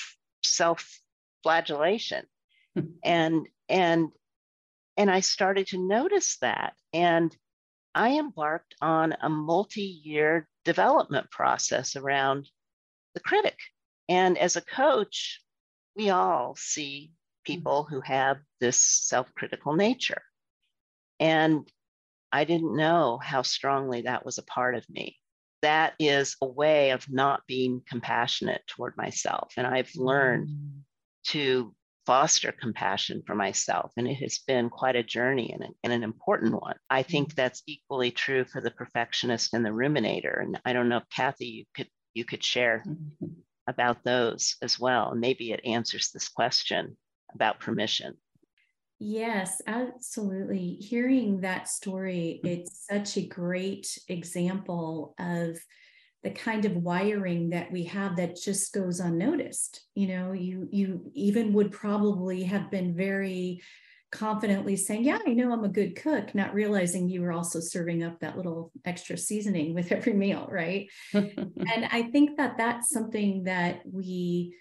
self 0.41 1.01
flagellation. 1.43 2.25
and, 3.03 3.45
and, 3.67 4.07
and 4.95 5.11
I 5.11 5.19
started 5.19 5.67
to 5.67 5.85
notice 5.85 6.37
that. 6.37 6.75
And 6.93 7.35
I 7.93 8.19
embarked 8.19 8.75
on 8.79 9.17
a 9.21 9.27
multi 9.27 9.81
year 9.81 10.47
development 10.63 11.29
process 11.29 11.97
around 11.97 12.49
the 13.15 13.19
critic 13.19 13.57
and 14.09 14.37
as 14.37 14.55
a 14.55 14.61
coach, 14.61 15.41
we 15.95 16.09
all 16.09 16.55
see 16.57 17.11
people 17.45 17.83
who 17.89 18.01
have 18.01 18.37
this 18.59 18.77
self 18.77 19.33
critical 19.35 19.73
nature. 19.73 20.21
And 21.19 21.67
I 22.31 22.45
didn't 22.45 22.75
know 22.75 23.19
how 23.21 23.43
strongly 23.43 24.01
that 24.01 24.25
was 24.25 24.37
a 24.37 24.43
part 24.43 24.75
of 24.75 24.89
me. 24.89 25.17
That 25.61 25.93
is 25.99 26.35
a 26.41 26.47
way 26.47 26.91
of 26.91 27.09
not 27.09 27.43
being 27.47 27.81
compassionate 27.87 28.63
toward 28.67 28.97
myself. 28.97 29.53
And 29.55 29.65
I've 29.65 29.91
learned 29.95 30.49
mm. 30.49 30.81
to 31.27 31.73
foster 32.05 32.51
compassion 32.51 33.23
for 33.25 33.33
myself. 33.33 33.93
And 33.95 34.07
it 34.07 34.15
has 34.15 34.39
been 34.45 34.69
quite 34.69 34.97
a 34.97 35.03
journey 35.03 35.53
and, 35.53 35.63
and 35.83 35.93
an 35.93 36.03
important 36.03 36.53
one. 36.53 36.75
I 36.89 37.03
think 37.03 37.29
mm. 37.29 37.35
that's 37.35 37.63
equally 37.65 38.11
true 38.11 38.43
for 38.43 38.59
the 38.59 38.71
perfectionist 38.71 39.53
and 39.53 39.65
the 39.65 39.69
ruminator. 39.69 40.41
And 40.41 40.59
I 40.65 40.73
don't 40.73 40.89
know 40.89 40.97
if 40.97 41.09
Kathy, 41.09 41.45
you 41.45 41.65
could 41.73 41.87
you 42.13 42.25
could 42.25 42.43
share 42.43 42.83
mm-hmm 42.85 43.25
about 43.67 44.03
those 44.03 44.55
as 44.61 44.79
well. 44.79 45.15
Maybe 45.15 45.51
it 45.51 45.65
answers 45.65 46.11
this 46.11 46.29
question 46.29 46.97
about 47.33 47.59
permission. 47.59 48.15
Yes, 48.99 49.61
absolutely. 49.67 50.77
Hearing 50.79 51.41
that 51.41 51.67
story, 51.67 52.39
it's 52.43 52.85
such 52.89 53.17
a 53.17 53.27
great 53.27 53.97
example 54.07 55.13
of 55.19 55.57
the 56.23 56.31
kind 56.31 56.63
of 56.63 56.77
wiring 56.77 57.49
that 57.49 57.69
we 57.71 57.83
have 57.83 58.15
that 58.15 58.37
just 58.41 58.73
goes 58.73 59.01
unnoticed. 59.01 59.81
You 59.93 60.07
know, 60.07 60.31
you 60.31 60.69
you 60.71 61.11
even 61.13 61.51
would 61.53 61.71
probably 61.71 62.43
have 62.43 62.71
been 62.71 62.95
very 62.95 63.61
confidently 64.13 64.75
saying, 64.75 65.03
Yeah, 65.03 65.19
I 65.25 65.33
know 65.33 65.51
I'm 65.51 65.63
a 65.63 65.69
good 65.69 65.95
cook, 65.95 66.33
not 66.35 66.53
realizing 66.53 67.09
you 67.09 67.21
were 67.21 67.33
also 67.33 67.59
serving 67.59 68.03
up 68.03 68.19
that 68.19 68.37
little 68.37 68.71
extra 68.85 69.17
seasoning 69.17 69.73
with 69.73 69.91
every 69.91 70.13
meal, 70.13 70.47
right? 70.49 70.87
and 71.13 71.87
I 71.91 72.03
think 72.11 72.37
that 72.37 72.57
that's 72.57 72.89
something 72.91 73.45
that 73.45 73.81
we 73.91 74.55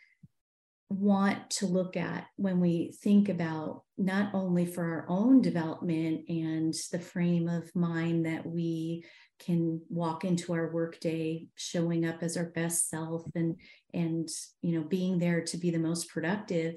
want 0.88 1.50
to 1.50 1.66
look 1.66 1.96
at 1.96 2.26
when 2.36 2.60
we 2.60 2.94
think 3.02 3.28
about 3.28 3.82
not 3.96 4.34
only 4.34 4.66
for 4.66 4.84
our 4.84 5.06
own 5.08 5.40
development 5.40 6.22
and 6.28 6.74
the 6.90 6.98
frame 6.98 7.48
of 7.48 7.74
mind 7.74 8.26
that 8.26 8.44
we 8.44 9.04
can 9.38 9.80
walk 9.88 10.24
into 10.24 10.52
our 10.52 10.72
workday 10.72 11.46
showing 11.56 12.04
up 12.04 12.22
as 12.22 12.36
our 12.36 12.50
best 12.50 12.90
self 12.90 13.24
and 13.34 13.56
and 13.94 14.28
you 14.60 14.78
know 14.78 14.86
being 14.86 15.18
there 15.18 15.42
to 15.42 15.56
be 15.56 15.70
the 15.70 15.78
most 15.78 16.08
productive 16.10 16.74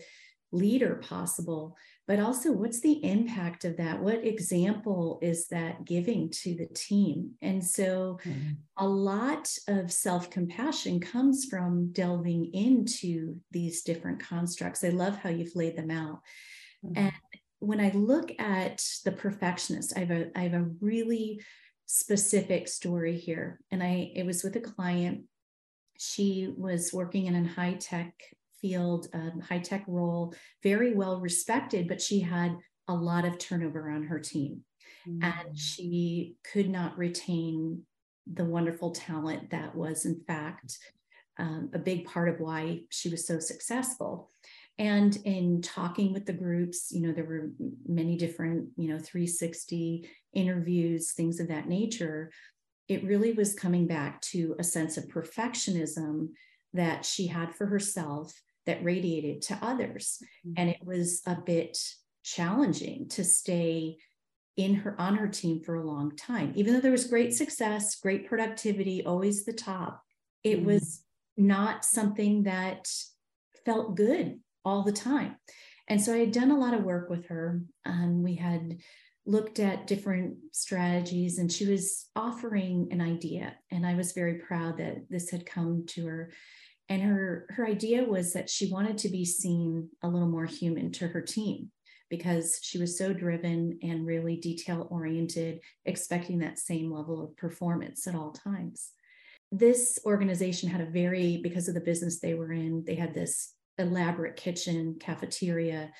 leader 0.56 0.96
possible 0.96 1.78
but 2.08 2.20
also 2.20 2.52
what's 2.52 2.82
the 2.82 3.04
impact 3.04 3.66
of 3.66 3.78
that? 3.78 4.00
What 4.00 4.24
example 4.24 5.18
is 5.24 5.48
that 5.48 5.86
giving 5.86 6.30
to 6.44 6.54
the 6.54 6.68
team? 6.68 7.32
And 7.42 7.66
so 7.66 8.20
mm-hmm. 8.24 8.52
a 8.78 8.88
lot 8.88 9.52
of 9.68 9.92
self-compassion 9.92 11.00
comes 11.00 11.46
from 11.46 11.92
delving 11.94 12.54
into 12.54 13.38
these 13.50 13.82
different 13.82 14.20
constructs. 14.20 14.84
I 14.84 14.90
love 14.90 15.18
how 15.18 15.30
you've 15.30 15.56
laid 15.56 15.76
them 15.76 15.92
out. 15.92 16.20
Mm-hmm. 16.86 16.98
and 16.98 17.14
when 17.60 17.80
i 17.80 17.90
look 17.96 18.32
at 18.38 18.84
the 19.06 19.12
perfectionist 19.12 19.94
i 19.96 20.02
have 20.02 20.12
a 20.12 20.30
i 20.38 20.42
have 20.42 20.54
a 20.54 20.70
really 20.82 21.42
specific 21.88 22.68
story 22.68 23.18
here. 23.18 23.60
And 23.72 23.82
i 23.82 24.12
it 24.16 24.26
was 24.26 24.44
with 24.44 24.56
a 24.56 24.62
client. 24.62 25.24
She 25.98 26.54
was 26.56 26.92
working 26.94 27.26
in 27.28 27.36
a 27.36 27.48
high 27.48 27.76
tech 27.80 28.14
field, 28.66 29.08
um, 29.14 29.40
high 29.48 29.60
tech 29.60 29.84
role, 29.88 30.34
very 30.64 30.96
well 30.96 31.20
respected, 31.20 31.88
but 31.88 32.02
she 32.02 32.20
had 32.20 32.58
a 32.88 32.94
lot 32.94 33.24
of 33.24 33.38
turnover 33.38 33.92
on 33.92 34.04
her 34.04 34.20
team. 34.20 34.62
Mm-hmm. 35.08 35.24
And 35.24 35.50
mm. 35.50 35.58
she 35.60 36.36
could 36.52 36.68
not 36.68 36.98
retain 36.98 37.84
the 38.32 38.46
wonderful 38.46 38.90
talent 38.92 39.52
that 39.52 39.76
was, 39.76 40.06
in 40.06 40.20
fact, 40.26 40.80
um, 41.38 41.70
a 41.74 41.80
big 41.80 42.06
part 42.06 42.28
of 42.28 42.40
why 42.40 42.82
she 42.90 43.10
was 43.10 43.28
so 43.28 43.40
successful. 43.40 44.32
And 44.80 45.16
in 45.26 45.62
talking 45.62 46.12
with 46.12 46.26
the 46.26 46.34
groups, 46.34 46.92
you 46.92 47.02
know, 47.02 47.14
there 47.14 47.24
were 47.24 47.52
many 47.88 48.18
different, 48.18 48.70
you 48.78 48.90
know, 48.90 48.98
360 48.98 50.10
interviews, 50.34 51.12
things 51.12 51.40
of 51.40 51.50
that 51.50 51.70
nature. 51.70 52.32
It 52.88 53.04
really 53.04 53.34
was 53.34 53.54
coming 53.54 53.86
back 53.86 54.22
to 54.22 54.56
a 54.58 54.64
sense 54.64 54.98
of 54.98 55.08
perfectionism 55.08 56.30
that 56.74 57.06
she 57.06 57.28
had 57.28 57.56
for 57.56 57.68
herself 57.68 58.34
that 58.66 58.84
radiated 58.84 59.42
to 59.44 59.60
others. 59.62 60.20
Mm-hmm. 60.46 60.54
And 60.58 60.70
it 60.70 60.80
was 60.84 61.22
a 61.26 61.36
bit 61.36 61.78
challenging 62.24 63.08
to 63.10 63.24
stay 63.24 63.98
in 64.58 64.76
her 64.76 65.00
on 65.00 65.16
her 65.16 65.28
team 65.28 65.62
for 65.62 65.76
a 65.76 65.86
long 65.86 66.16
time. 66.16 66.54
Even 66.56 66.74
though 66.74 66.80
there 66.80 66.92
was 66.92 67.08
great 67.08 67.34
success, 67.34 67.96
great 67.96 68.28
productivity, 68.28 69.06
always 69.06 69.44
the 69.44 69.54
top, 69.54 70.02
it 70.44 70.58
mm-hmm. 70.58 70.68
was 70.68 71.04
not 71.38 71.84
something 71.84 72.44
that 72.44 72.90
felt 73.66 73.96
good 73.96 74.40
all 74.64 74.84
the 74.84 74.92
time. 74.92 75.36
And 75.88 76.02
so 76.02 76.14
I 76.14 76.18
had 76.18 76.32
done 76.32 76.52
a 76.52 76.58
lot 76.58 76.74
of 76.74 76.84
work 76.84 77.10
with 77.10 77.28
her. 77.28 77.62
and 77.84 78.24
we 78.24 78.36
had 78.36 78.78
looked 79.28 79.60
at 79.60 79.88
different 79.88 80.38
strategies, 80.52 81.40
and 81.40 81.52
she 81.52 81.66
was 81.66 82.08
offering 82.16 82.88
an 82.92 83.02
idea. 83.02 83.56
And 83.72 83.86
I 83.86 83.96
was 83.96 84.12
very 84.12 84.36
proud 84.36 84.78
that 84.78 85.10
this 85.10 85.32
had 85.32 85.46
come 85.46 85.86
to 85.88 86.06
her 86.06 86.32
and 86.90 87.02
her 87.02 87.48
her 87.50 87.66
idea 87.66 88.04
was 88.04 88.34
that 88.34 88.50
she 88.50 88.72
wanted 88.72 88.98
to 89.00 89.10
be 89.10 89.26
seen 89.26 89.90
a 90.04 90.08
little 90.08 90.28
more 90.28 90.46
human 90.46 90.92
to 90.94 91.08
her 91.08 91.22
team 91.22 91.72
because 92.10 92.60
she 92.62 92.78
was 92.78 92.98
so 92.98 93.12
driven 93.12 93.80
and 93.82 94.06
really 94.06 94.36
detail 94.38 94.88
oriented 94.92 95.60
expecting 95.86 96.40
that 96.40 96.60
same 96.60 96.92
level 96.92 97.24
of 97.24 97.36
performance 97.38 98.06
at 98.08 98.16
all 98.16 98.32
times. 98.32 98.92
This 99.52 99.98
organization 100.06 100.70
had 100.70 100.82
a 100.82 100.92
very 100.92 101.38
because 101.42 101.68
of 101.68 101.74
the 101.74 101.82
business 101.82 102.20
they 102.20 102.36
were 102.36 102.54
in 102.54 102.84
they 102.86 102.96
had 102.96 103.14
this 103.14 103.54
elaborate 103.78 104.36
kitchen 104.36 104.98
cafeteria. 105.00 105.92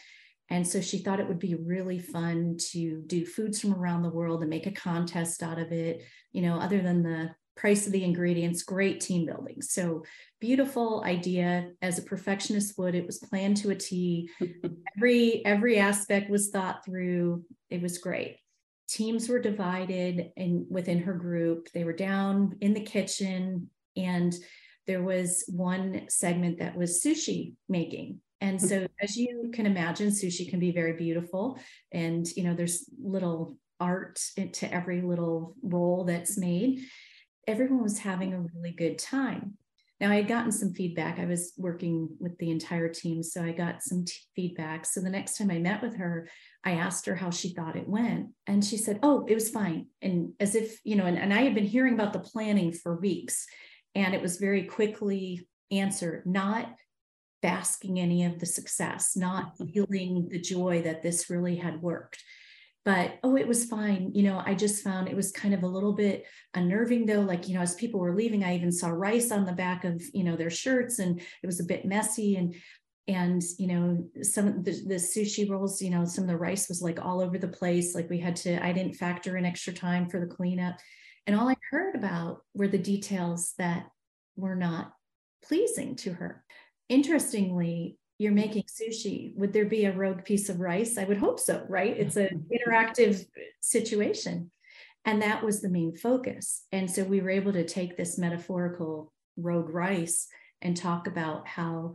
And 0.50 0.66
so 0.66 0.80
she 0.80 1.00
thought 1.00 1.20
it 1.20 1.28
would 1.28 1.40
be 1.40 1.56
really 1.56 1.98
fun 1.98 2.58
to 2.72 3.02
do 3.08 3.26
foods 3.26 3.60
from 3.60 3.74
around 3.74 4.04
the 4.04 4.10
world 4.12 4.42
and 4.42 4.50
make 4.50 4.68
a 4.68 4.72
contest 4.72 5.42
out 5.42 5.58
of 5.58 5.72
it 5.72 6.04
you 6.36 6.42
know 6.42 6.60
other 6.60 6.82
than 6.82 7.02
the 7.02 7.32
price 7.56 7.86
of 7.86 7.94
the 7.94 8.04
ingredients, 8.04 8.64
great 8.64 9.00
team 9.00 9.26
building. 9.26 9.62
So 9.62 10.04
beautiful 10.40 11.04
idea 11.06 11.72
as 11.82 11.98
a 11.98 12.04
perfectionist 12.04 12.78
would. 12.78 12.96
It 12.96 13.06
was 13.06 13.20
planned 13.20 13.58
to 13.58 13.72
a 13.72 13.76
T. 13.76 14.30
every 14.98 15.46
every 15.46 15.80
aspect 15.80 16.30
was 16.30 16.50
thought 16.50 16.84
through. 16.86 17.44
It 17.70 17.82
was 17.82 17.98
great. 17.98 18.38
Teams 18.88 19.30
were 19.30 19.40
divided 19.40 20.32
and 20.38 20.66
within 20.70 21.00
her 21.04 21.14
group. 21.14 21.70
They 21.74 21.84
were 21.84 21.94
down 21.94 22.58
in 22.62 22.74
the 22.74 22.82
kitchen 22.82 23.70
and 23.98 24.36
there 24.86 25.02
was 25.02 25.44
one 25.48 26.06
segment 26.10 26.60
that 26.60 26.76
was 26.76 27.02
sushi 27.04 27.56
making. 27.68 28.20
And 28.42 28.62
so 28.62 28.86
as 29.02 29.18
you 29.18 29.50
can 29.54 29.66
imagine, 29.66 30.10
sushi 30.10 30.50
can 30.50 30.60
be 30.60 30.72
very 30.72 30.94
beautiful. 30.94 31.58
And 31.92 32.28
you 32.36 32.44
know, 32.44 32.54
there's 32.54 32.90
little 33.02 33.58
art 33.80 34.22
to 34.54 34.74
every 34.74 35.02
little 35.02 35.56
roll 35.64 36.06
that's 36.06 36.38
made 36.38 36.86
everyone 37.48 37.84
was 37.84 38.00
having 38.00 38.34
a 38.34 38.40
really 38.40 38.72
good 38.72 38.98
time. 38.98 39.58
Now, 40.02 40.12
I 40.12 40.16
had 40.16 40.28
gotten 40.28 40.52
some 40.52 40.74
feedback. 40.74 41.20
I 41.20 41.26
was 41.26 41.54
working 41.58 42.10
with 42.20 42.38
the 42.38 42.52
entire 42.52 42.90
team, 42.90 43.24
so 43.24 43.42
I 43.42 43.54
got 43.54 43.82
some 43.82 44.04
t- 44.04 44.14
feedback. 44.36 44.86
So 44.86 45.00
the 45.00 45.10
next 45.10 45.38
time 45.38 45.50
I 45.50 45.58
met 45.58 45.82
with 45.82 45.96
her, 45.96 46.28
I 46.66 46.72
asked 46.72 47.06
her 47.06 47.16
how 47.16 47.30
she 47.30 47.54
thought 47.54 47.78
it 47.78 47.88
went. 47.88 48.32
And 48.46 48.64
she 48.64 48.76
said, 48.76 49.00
Oh, 49.04 49.26
it 49.26 49.34
was 49.34 49.50
fine. 49.50 49.88
And 50.02 50.34
as 50.42 50.54
if, 50.56 50.80
you 50.84 50.98
know, 50.98 51.06
and, 51.06 51.18
and 51.18 51.34
I 51.34 51.44
had 51.44 51.56
been 51.56 51.66
hearing 51.66 51.94
about 51.94 52.12
the 52.12 52.20
planning 52.20 52.74
for 52.74 53.00
weeks, 53.00 53.48
and 53.94 54.14
it 54.14 54.22
was 54.22 54.38
very 54.38 54.64
quickly 54.64 55.48
answered, 55.72 56.26
not 56.26 56.76
basking 57.42 57.98
any 57.98 58.26
of 58.26 58.40
the 58.40 58.46
success, 58.46 59.16
not 59.16 59.58
feeling 59.58 60.28
the 60.30 60.42
joy 60.42 60.82
that 60.82 61.04
this 61.04 61.30
really 61.30 61.56
had 61.56 61.82
worked 61.82 62.22
but 62.86 63.20
oh 63.24 63.36
it 63.36 63.48
was 63.48 63.66
fine. 63.66 64.12
You 64.14 64.24
know 64.24 64.42
i 64.46 64.54
just 64.54 64.84
found 64.84 65.08
it 65.08 65.16
was 65.16 65.32
kind 65.32 65.54
of 65.54 65.64
a 65.64 65.68
little 65.68 65.94
bit 65.94 66.26
unnerving 66.54 67.06
though 67.06 67.22
like 67.22 67.48
you 67.48 67.56
know 67.56 67.62
as 67.62 67.76
people 67.76 68.00
were 68.00 68.16
leaving 68.16 68.44
i 68.44 68.56
even 68.56 68.72
saw 68.72 68.90
rice 68.90 69.32
on 69.32 69.46
the 69.46 69.52
back 69.52 69.84
of 69.84 70.02
you 70.14 70.24
know 70.24 70.36
their 70.36 70.50
shirts 70.50 71.00
and 71.00 71.20
it 71.20 71.46
was 71.46 71.60
a 71.60 71.66
bit 71.66 71.86
messy 71.86 72.36
and 72.38 72.56
and 73.08 73.44
you 73.60 73.68
know 73.68 74.04
some 74.24 74.48
of 74.48 74.64
the, 74.64 74.72
the 74.88 74.96
sushi 74.96 75.50
rolls 75.50 75.82
you 75.82 75.90
know 75.90 76.06
some 76.06 76.24
of 76.24 76.30
the 76.30 76.38
rice 76.38 76.70
was 76.70 76.82
like 76.82 77.04
all 77.04 77.22
over 77.22 77.38
the 77.38 77.48
place 77.48 77.94
like 77.94 78.10
we 78.10 78.20
had 78.20 78.36
to 78.36 78.64
i 78.66 78.72
didn't 78.72 78.96
factor 78.96 79.38
in 79.38 79.46
extra 79.46 79.74
time 79.74 80.10
for 80.10 80.20
the 80.20 80.26
cleanup 80.26 80.76
and 81.28 81.36
all 81.36 81.50
i 81.50 81.56
heard 81.72 81.96
about 81.96 82.42
were 82.54 82.68
the 82.68 82.78
details 82.78 83.54
that 83.58 83.88
were 84.36 84.56
not 84.56 84.94
pleasing 85.48 85.96
to 85.96 86.14
her. 86.14 86.44
Interestingly 86.90 87.98
you're 88.18 88.32
making 88.32 88.64
sushi 88.64 89.36
would 89.36 89.52
there 89.52 89.66
be 89.66 89.86
a 89.86 89.94
rogue 89.94 90.24
piece 90.24 90.50
of 90.50 90.60
rice? 90.60 90.98
I 90.98 91.04
would 91.04 91.18
hope 91.18 91.40
so 91.40 91.66
right? 91.68 91.96
It's 91.98 92.16
an 92.16 92.46
interactive 92.52 93.26
situation. 93.62 94.52
And 95.06 95.22
that 95.22 95.44
was 95.44 95.62
the 95.62 95.70
main 95.70 95.96
focus. 95.96 96.64
And 96.72 96.90
so 96.90 97.04
we 97.04 97.22
were 97.22 97.30
able 97.30 97.54
to 97.54 97.66
take 97.66 97.96
this 97.96 98.18
metaphorical 98.18 99.14
rogue 99.38 99.70
rice 99.70 100.28
and 100.62 100.76
talk 100.76 101.08
about 101.08 101.48
how 101.48 101.94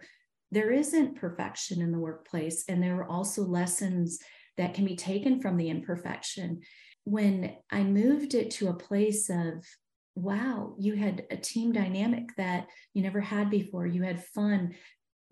there 0.53 0.71
isn't 0.71 1.17
perfection 1.17 1.81
in 1.81 1.93
the 1.93 1.99
workplace 1.99 2.65
and 2.69 2.83
there 2.83 2.97
are 3.01 3.09
also 3.09 3.43
lessons 3.43 4.19
that 4.57 4.75
can 4.75 4.85
be 4.85 4.97
taken 4.97 5.41
from 5.41 5.57
the 5.57 5.69
imperfection. 5.69 6.61
When 7.05 7.57
i 7.71 7.83
moved 7.83 8.35
it 8.35 8.51
to 8.53 8.69
a 8.69 8.75
place 8.75 9.31
of 9.31 9.65
wow 10.15 10.75
you 10.79 10.95
had 10.95 11.25
a 11.31 11.37
team 11.37 11.73
dynamic 11.73 12.35
that 12.37 12.67
you 12.95 13.03
never 13.03 13.21
had 13.21 13.49
before. 13.49 13.87
You 13.87 14.03
had 14.03 14.25
fun 14.25 14.75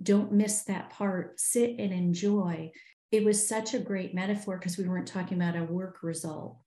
don't 0.02 0.32
miss 0.32 0.64
that 0.64 0.90
part 0.90 1.40
sit 1.40 1.76
and 1.78 1.92
enjoy. 1.92 2.70
It 3.10 3.24
was 3.24 3.48
such 3.48 3.74
a 3.74 3.80
great 3.80 4.14
metaphor 4.14 4.58
because 4.58 4.78
we 4.78 4.88
weren't 4.88 5.08
talking 5.08 5.40
about 5.40 5.56
a 5.56 5.64
work 5.64 6.02
result. 6.02 6.58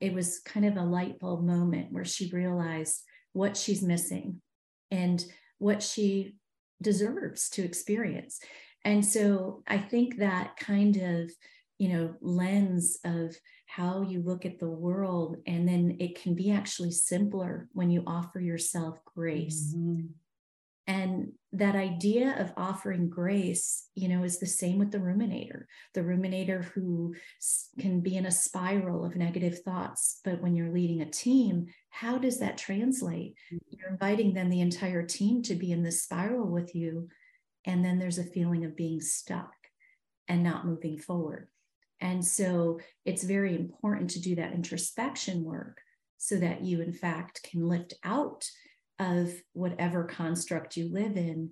It 0.00 0.12
was 0.12 0.40
kind 0.40 0.66
of 0.66 0.76
a 0.76 0.82
light 0.82 1.18
bulb 1.18 1.44
moment 1.44 1.92
where 1.92 2.04
she 2.04 2.30
realized 2.30 3.02
what 3.32 3.56
she's 3.56 3.82
missing 3.82 4.42
and 4.90 5.24
what 5.58 5.82
she 5.82 6.36
deserves 6.82 7.48
to 7.50 7.64
experience. 7.64 8.40
And 8.84 9.04
so 9.04 9.62
i 9.66 9.78
think 9.78 10.18
that 10.18 10.56
kind 10.58 10.96
of 10.96 11.30
you 11.78 11.88
know 11.88 12.14
lens 12.20 12.98
of 13.04 13.34
how 13.66 14.02
you 14.02 14.22
look 14.22 14.46
at 14.46 14.58
the 14.58 14.68
world 14.68 15.36
and 15.46 15.68
then 15.68 15.96
it 15.98 16.20
can 16.20 16.34
be 16.34 16.50
actually 16.50 16.92
simpler 16.92 17.68
when 17.72 17.90
you 17.90 18.02
offer 18.06 18.40
yourself 18.40 18.98
grace. 19.04 19.74
Mm-hmm. 19.76 20.06
And 20.86 21.32
that 21.52 21.74
idea 21.74 22.36
of 22.38 22.52
offering 22.56 23.08
grace, 23.08 23.88
you 23.94 24.08
know, 24.08 24.22
is 24.22 24.38
the 24.38 24.46
same 24.46 24.78
with 24.78 24.92
the 24.92 24.98
ruminator, 24.98 25.64
the 25.94 26.02
ruminator 26.02 26.64
who 26.64 27.14
can 27.80 28.00
be 28.00 28.16
in 28.16 28.26
a 28.26 28.30
spiral 28.30 29.04
of 29.04 29.16
negative 29.16 29.62
thoughts. 29.62 30.20
But 30.24 30.40
when 30.40 30.54
you're 30.54 30.72
leading 30.72 31.02
a 31.02 31.10
team, 31.10 31.66
how 31.90 32.18
does 32.18 32.38
that 32.38 32.58
translate? 32.58 33.34
Mm-hmm. 33.52 33.56
You're 33.70 33.90
inviting 33.90 34.32
then 34.32 34.48
the 34.48 34.60
entire 34.60 35.02
team 35.02 35.42
to 35.44 35.56
be 35.56 35.72
in 35.72 35.82
this 35.82 36.04
spiral 36.04 36.46
with 36.46 36.74
you. 36.74 37.08
And 37.64 37.84
then 37.84 37.98
there's 37.98 38.18
a 38.18 38.24
feeling 38.24 38.64
of 38.64 38.76
being 38.76 39.00
stuck 39.00 39.52
and 40.28 40.44
not 40.44 40.66
moving 40.66 40.98
forward. 40.98 41.48
And 42.00 42.24
so 42.24 42.78
it's 43.04 43.24
very 43.24 43.56
important 43.56 44.10
to 44.10 44.20
do 44.20 44.36
that 44.36 44.52
introspection 44.52 45.42
work 45.42 45.80
so 46.18 46.36
that 46.36 46.62
you, 46.62 46.80
in 46.80 46.92
fact, 46.92 47.42
can 47.50 47.66
lift 47.66 47.94
out 48.04 48.48
of 48.98 49.32
whatever 49.52 50.04
construct 50.04 50.76
you 50.76 50.92
live 50.92 51.16
in. 51.16 51.50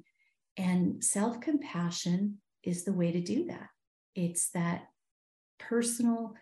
And 0.57 1.03
self 1.03 1.41
compassion 1.41 2.39
is 2.63 2.85
the 2.85 2.93
way 2.93 3.13
to 3.13 3.21
do 3.21 3.47
that. 3.47 3.69
It's 4.15 4.51
that 4.51 4.85
personal 5.59 6.35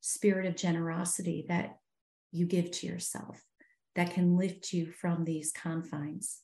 spirit 0.00 0.46
of 0.46 0.56
generosity 0.56 1.46
that 1.48 1.76
you 2.32 2.46
give 2.46 2.70
to 2.70 2.86
yourself 2.86 3.42
that 3.96 4.12
can 4.12 4.36
lift 4.36 4.72
you 4.72 4.90
from 4.90 5.24
these 5.24 5.52
confines. 5.52 6.38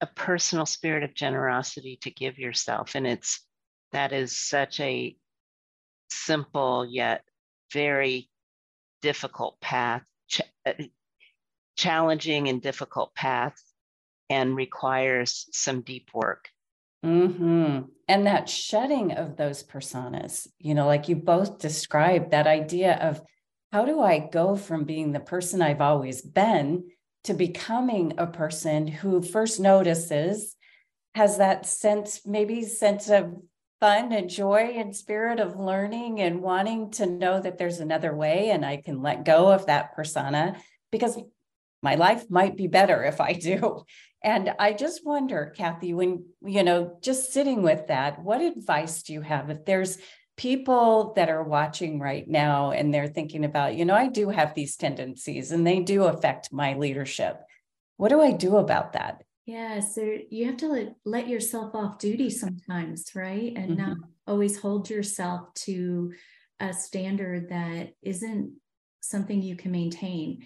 A 0.00 0.06
personal 0.06 0.66
spirit 0.66 1.02
of 1.02 1.14
generosity 1.14 1.98
to 2.02 2.10
give 2.10 2.38
yourself. 2.38 2.94
And 2.94 3.06
it's 3.06 3.40
That 3.92 4.12
is 4.12 4.36
such 4.36 4.80
a 4.80 5.16
simple 6.10 6.84
yet 6.84 7.22
very 7.72 8.28
difficult 9.02 9.60
path, 9.60 10.02
uh, 10.66 10.72
challenging 11.76 12.48
and 12.48 12.62
difficult 12.62 13.14
path, 13.14 13.60
and 14.30 14.56
requires 14.56 15.46
some 15.52 15.82
deep 15.82 16.10
work. 16.14 16.48
Mm-hmm. 17.04 17.82
And 18.08 18.26
that 18.26 18.48
shedding 18.48 19.12
of 19.12 19.36
those 19.36 19.62
personas, 19.62 20.48
you 20.58 20.74
know, 20.74 20.86
like 20.86 21.08
you 21.08 21.16
both 21.16 21.58
described, 21.58 22.30
that 22.30 22.46
idea 22.46 22.94
of 22.94 23.20
how 23.72 23.84
do 23.84 24.00
I 24.00 24.18
go 24.20 24.56
from 24.56 24.84
being 24.84 25.12
the 25.12 25.20
person 25.20 25.60
I've 25.60 25.82
always 25.82 26.22
been 26.22 26.90
to 27.24 27.34
becoming 27.34 28.14
a 28.18 28.26
person 28.26 28.86
who 28.86 29.20
first 29.20 29.60
notices, 29.60 30.56
has 31.14 31.38
that 31.38 31.66
sense, 31.66 32.20
maybe 32.26 32.62
sense 32.62 33.10
of 33.10 33.34
fun 33.80 34.12
and 34.12 34.30
joy 34.30 34.74
and 34.76 34.96
spirit 34.96 35.40
of 35.40 35.58
learning 35.58 36.20
and 36.20 36.40
wanting 36.40 36.90
to 36.92 37.06
know 37.06 37.40
that 37.40 37.58
there's 37.58 37.80
another 37.80 38.14
way 38.14 38.50
and 38.50 38.64
I 38.64 38.78
can 38.78 39.02
let 39.02 39.24
go 39.24 39.52
of 39.52 39.66
that 39.66 39.94
persona 39.94 40.56
because 40.90 41.18
my 41.84 41.94
life 41.94 42.28
might 42.30 42.56
be 42.56 42.66
better 42.66 43.04
if 43.04 43.20
I 43.20 43.34
do. 43.34 43.84
And 44.24 44.54
I 44.58 44.72
just 44.72 45.04
wonder, 45.04 45.52
Kathy, 45.54 45.92
when, 45.92 46.24
you 46.42 46.62
know, 46.62 46.96
just 47.02 47.32
sitting 47.32 47.62
with 47.62 47.88
that, 47.88 48.22
what 48.22 48.40
advice 48.40 49.02
do 49.02 49.12
you 49.12 49.20
have 49.20 49.50
if 49.50 49.66
there's 49.66 49.98
people 50.36 51.12
that 51.14 51.28
are 51.28 51.44
watching 51.44 52.00
right 52.00 52.26
now 52.26 52.70
and 52.70 52.92
they're 52.92 53.06
thinking 53.06 53.44
about, 53.44 53.76
you 53.76 53.84
know, 53.84 53.94
I 53.94 54.08
do 54.08 54.30
have 54.30 54.54
these 54.54 54.76
tendencies 54.76 55.52
and 55.52 55.66
they 55.66 55.80
do 55.80 56.04
affect 56.04 56.52
my 56.52 56.72
leadership. 56.72 57.38
What 57.98 58.08
do 58.08 58.22
I 58.22 58.32
do 58.32 58.56
about 58.56 58.94
that? 58.94 59.22
Yeah, 59.46 59.80
so 59.80 60.16
you 60.30 60.46
have 60.46 60.56
to 60.56 60.68
let, 60.68 60.94
let 61.04 61.28
yourself 61.28 61.74
off 61.74 61.98
duty 61.98 62.30
sometimes, 62.30 63.10
right? 63.14 63.52
And 63.54 63.72
mm-hmm. 63.72 63.88
not 63.88 63.96
always 64.26 64.58
hold 64.58 64.88
yourself 64.88 65.52
to 65.66 66.14
a 66.60 66.72
standard 66.72 67.50
that 67.50 67.92
isn't 68.02 68.54
something 69.02 69.42
you 69.42 69.54
can 69.54 69.70
maintain. 69.70 70.44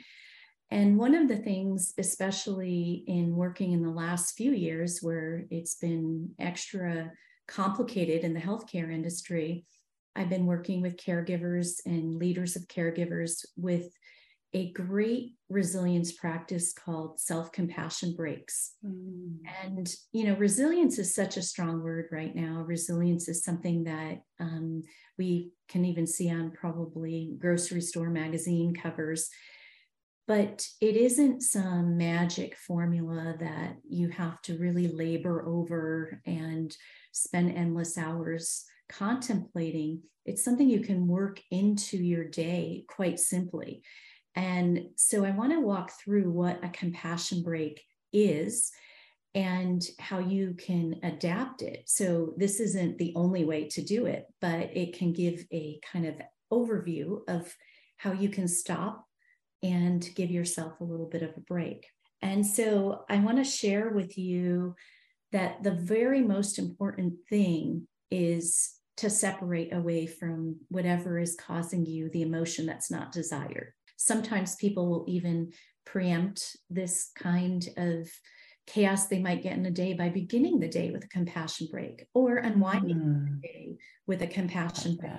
And 0.70 0.98
one 0.98 1.14
of 1.14 1.28
the 1.28 1.36
things, 1.36 1.94
especially 1.98 3.04
in 3.06 3.34
working 3.34 3.72
in 3.72 3.82
the 3.82 3.90
last 3.90 4.36
few 4.36 4.52
years, 4.52 5.00
where 5.00 5.44
it's 5.50 5.76
been 5.76 6.30
extra 6.38 7.10
complicated 7.46 8.22
in 8.22 8.34
the 8.34 8.40
healthcare 8.40 8.92
industry, 8.92 9.64
I've 10.14 10.28
been 10.28 10.46
working 10.46 10.82
with 10.82 10.96
caregivers 10.96 11.80
and 11.86 12.16
leaders 12.16 12.56
of 12.56 12.68
caregivers 12.68 13.46
with 13.56 13.88
a 14.54 14.72
great 14.72 15.34
resilience 15.50 16.12
practice 16.12 16.72
called 16.72 17.20
self 17.20 17.52
compassion 17.52 18.14
breaks. 18.16 18.74
Mm. 18.84 19.36
And, 19.62 19.94
you 20.12 20.24
know, 20.24 20.34
resilience 20.36 20.98
is 20.98 21.14
such 21.14 21.36
a 21.36 21.42
strong 21.42 21.82
word 21.82 22.06
right 22.10 22.34
now. 22.34 22.64
Resilience 22.66 23.28
is 23.28 23.44
something 23.44 23.84
that 23.84 24.22
um, 24.40 24.82
we 25.18 25.52
can 25.68 25.84
even 25.84 26.06
see 26.06 26.30
on 26.30 26.50
probably 26.50 27.34
grocery 27.38 27.82
store 27.82 28.10
magazine 28.10 28.74
covers. 28.74 29.28
But 30.28 30.68
it 30.82 30.94
isn't 30.94 31.40
some 31.40 31.96
magic 31.96 32.54
formula 32.54 33.34
that 33.40 33.76
you 33.88 34.10
have 34.10 34.42
to 34.42 34.58
really 34.58 34.86
labor 34.86 35.44
over 35.48 36.20
and 36.26 36.76
spend 37.12 37.56
endless 37.56 37.96
hours 37.96 38.64
contemplating. 38.90 40.02
It's 40.26 40.44
something 40.44 40.68
you 40.68 40.80
can 40.80 41.08
work 41.08 41.40
into 41.50 41.96
your 41.96 42.24
day 42.24 42.84
quite 42.88 43.18
simply. 43.18 43.82
And 44.36 44.90
so 44.96 45.24
I 45.24 45.30
want 45.30 45.52
to 45.52 45.60
walk 45.60 45.92
through 45.92 46.30
what 46.30 46.62
a 46.62 46.68
compassion 46.68 47.42
break 47.42 47.82
is 48.12 48.70
and 49.34 49.82
how 49.98 50.18
you 50.18 50.54
can 50.58 50.96
adapt 51.02 51.62
it. 51.62 51.84
So 51.86 52.34
this 52.36 52.60
isn't 52.60 52.98
the 52.98 53.14
only 53.16 53.46
way 53.46 53.68
to 53.70 53.82
do 53.82 54.04
it, 54.04 54.26
but 54.42 54.76
it 54.76 54.98
can 54.98 55.14
give 55.14 55.46
a 55.52 55.80
kind 55.90 56.04
of 56.04 56.16
overview 56.52 57.20
of 57.28 57.54
how 57.96 58.12
you 58.12 58.28
can 58.28 58.46
stop 58.46 59.07
and 59.62 60.08
give 60.14 60.30
yourself 60.30 60.80
a 60.80 60.84
little 60.84 61.06
bit 61.06 61.22
of 61.22 61.30
a 61.36 61.40
break. 61.40 61.86
And 62.22 62.46
so 62.46 63.04
I 63.08 63.18
want 63.18 63.38
to 63.38 63.44
share 63.44 63.90
with 63.90 64.18
you 64.18 64.74
that 65.32 65.62
the 65.62 65.72
very 65.72 66.22
most 66.22 66.58
important 66.58 67.14
thing 67.28 67.86
is 68.10 68.74
to 68.96 69.10
separate 69.10 69.72
away 69.72 70.06
from 70.06 70.56
whatever 70.68 71.18
is 71.18 71.36
causing 71.38 71.86
you 71.86 72.10
the 72.10 72.22
emotion 72.22 72.66
that's 72.66 72.90
not 72.90 73.12
desired 73.12 73.72
sometimes 73.98 74.54
people 74.54 74.88
will 74.88 75.04
even 75.06 75.52
preempt 75.84 76.56
this 76.70 77.10
kind 77.14 77.68
of 77.76 78.08
chaos 78.66 79.06
they 79.06 79.18
might 79.18 79.42
get 79.42 79.56
in 79.56 79.66
a 79.66 79.70
day 79.70 79.92
by 79.92 80.08
beginning 80.08 80.60
the 80.60 80.68
day 80.68 80.90
with 80.90 81.04
a 81.04 81.08
compassion 81.08 81.68
break 81.70 82.06
or 82.14 82.36
unwinding 82.36 82.96
mm. 82.96 83.40
the 83.42 83.48
day 83.48 83.76
with 84.06 84.22
a 84.22 84.26
compassion 84.26 84.96
break. 84.96 85.12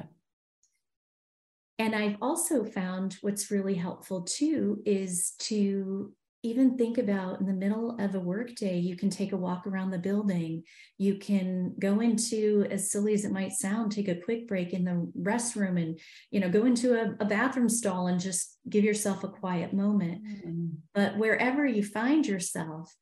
And 1.80 1.96
I've 1.96 2.18
also 2.22 2.66
found 2.66 3.18
what's 3.22 3.50
really 3.50 3.76
helpful 3.76 4.22
too 4.22 4.82
is 4.86 5.32
to 5.40 6.14
even 6.44 6.78
think 6.78 6.98
about 6.98 7.40
in 7.42 7.46
the 7.46 7.54
middle 7.54 7.98
of 8.00 8.16
a 8.16 8.20
workday, 8.20 8.78
you 8.78 8.96
can 8.96 9.10
take 9.10 9.34
a 9.34 9.38
walk 9.38 9.68
around 9.68 9.92
the 9.92 9.98
building. 9.98 10.64
You 10.98 11.16
can 11.16 11.76
go 11.80 12.00
into, 12.00 12.66
as 12.70 12.92
silly 12.92 13.14
as 13.14 13.26
it 13.26 13.32
might 13.32 13.52
sound, 13.52 13.92
take 13.92 14.08
a 14.08 14.22
quick 14.22 14.48
break 14.48 14.72
in 14.72 14.86
the 14.86 15.12
restroom 15.20 15.82
and, 15.82 16.00
you 16.32 16.40
know, 16.40 16.50
go 16.50 16.66
into 16.66 16.94
a, 16.94 17.16
a 17.20 17.26
bathroom 17.26 17.68
stall 17.68 18.08
and 18.08 18.22
just 18.22 18.58
give 18.70 18.86
yourself 18.86 19.24
a 19.26 19.30
quiet 19.30 19.74
moment. 19.74 20.24
Mm-hmm. 20.24 20.68
But 20.94 21.18
wherever 21.18 21.66
you 21.66 21.84
find 21.84 22.26
yourself, 22.26 22.94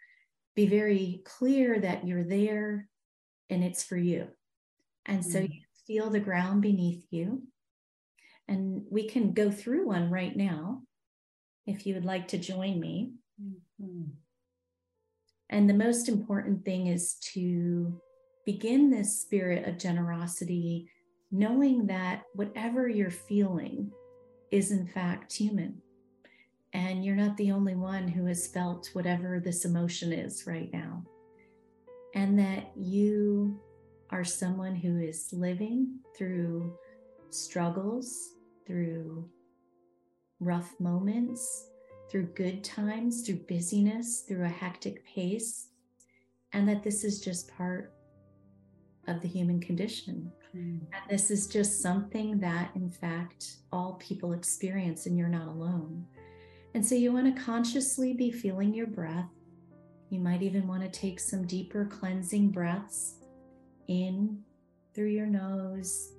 be 0.56 0.66
very 0.66 1.22
clear 1.24 1.80
that 1.80 2.08
you're 2.08 2.24
there 2.24 2.88
and 3.52 3.64
it's 3.64 3.84
for 3.84 3.98
you. 3.98 4.30
And 5.06 5.20
mm-hmm. 5.20 5.32
so 5.32 5.40
you 5.42 5.62
feel 5.86 6.10
the 6.10 6.20
ground 6.20 6.64
beneath 6.64 7.06
you. 7.12 7.44
And 8.48 8.84
we 8.90 9.08
can 9.08 9.34
go 9.34 9.52
through 9.52 9.88
one 9.88 10.10
right 10.10 10.36
now 10.36 10.82
if 11.66 11.86
you 11.86 11.94
would 11.96 12.06
like 12.06 12.28
to 12.30 12.38
join 12.38 12.80
me. 12.80 13.12
Mm-hmm. 13.42 14.04
And 15.50 15.70
the 15.70 15.74
most 15.74 16.10
important 16.10 16.66
thing 16.66 16.88
is 16.88 17.16
to 17.34 18.02
begin 18.46 18.90
this 18.90 19.22
spirit 19.22 19.68
of 19.68 19.78
generosity, 19.78 20.90
knowing 21.32 21.88
that 21.88 22.24
whatever 22.34 22.88
you're 22.88 23.12
feeling 23.12 23.92
is 24.52 24.72
in 24.72 24.88
fact 24.88 25.34
human. 25.34 25.82
And 26.74 27.04
you're 27.04 27.16
not 27.16 27.38
the 27.38 27.52
only 27.52 27.76
one 27.76 28.08
who 28.08 28.26
has 28.26 28.48
felt 28.48 28.90
whatever 28.94 29.40
this 29.40 29.66
emotion 29.66 30.14
is 30.14 30.46
right 30.48 30.72
now. 30.72 31.04
And 32.16 32.38
that 32.40 32.72
you 32.76 33.60
are 34.10 34.24
someone 34.24 34.76
who 34.76 35.00
is 35.00 35.30
living 35.34 36.00
through 36.18 36.74
struggles, 37.30 38.34
through 38.68 39.28
rough 40.40 40.80
moments, 40.80 41.70
through 42.12 42.28
good 42.36 42.64
times, 42.64 43.26
through 43.26 43.46
busyness, 43.48 44.22
through 44.28 44.46
a 44.46 44.50
hectic 44.50 45.04
pace, 45.06 45.70
and 46.54 46.68
that 46.68 46.84
this 46.84 47.04
is 47.04 47.22
just 47.22 47.56
part 47.56 47.94
of 49.08 49.22
the 49.22 49.28
human 49.28 49.60
condition. 49.60 50.32
Mm. 50.56 50.82
And 50.82 51.10
this 51.10 51.32
is 51.32 51.48
just 51.48 51.82
something 51.82 52.40
that, 52.40 52.72
in 52.76 52.90
fact, 52.90 53.58
all 53.72 53.94
people 53.94 54.34
experience, 54.34 55.06
and 55.06 55.18
you're 55.18 55.28
not 55.30 55.48
alone. 55.48 56.06
And 56.74 56.86
so 56.86 56.96
you 56.96 57.12
want 57.12 57.34
to 57.34 57.42
consciously 57.42 58.14
be 58.14 58.32
feeling 58.32 58.74
your 58.74 58.88
breath. 58.88 59.30
You 60.10 60.20
might 60.20 60.44
even 60.44 60.68
want 60.68 60.84
to 60.84 60.90
take 60.90 61.20
some 61.20 61.48
deeper 61.48 61.86
cleansing 61.86 62.52
breaths 62.52 63.16
in 63.88 64.40
through 64.94 65.10
your 65.10 65.26
nose 65.26 66.17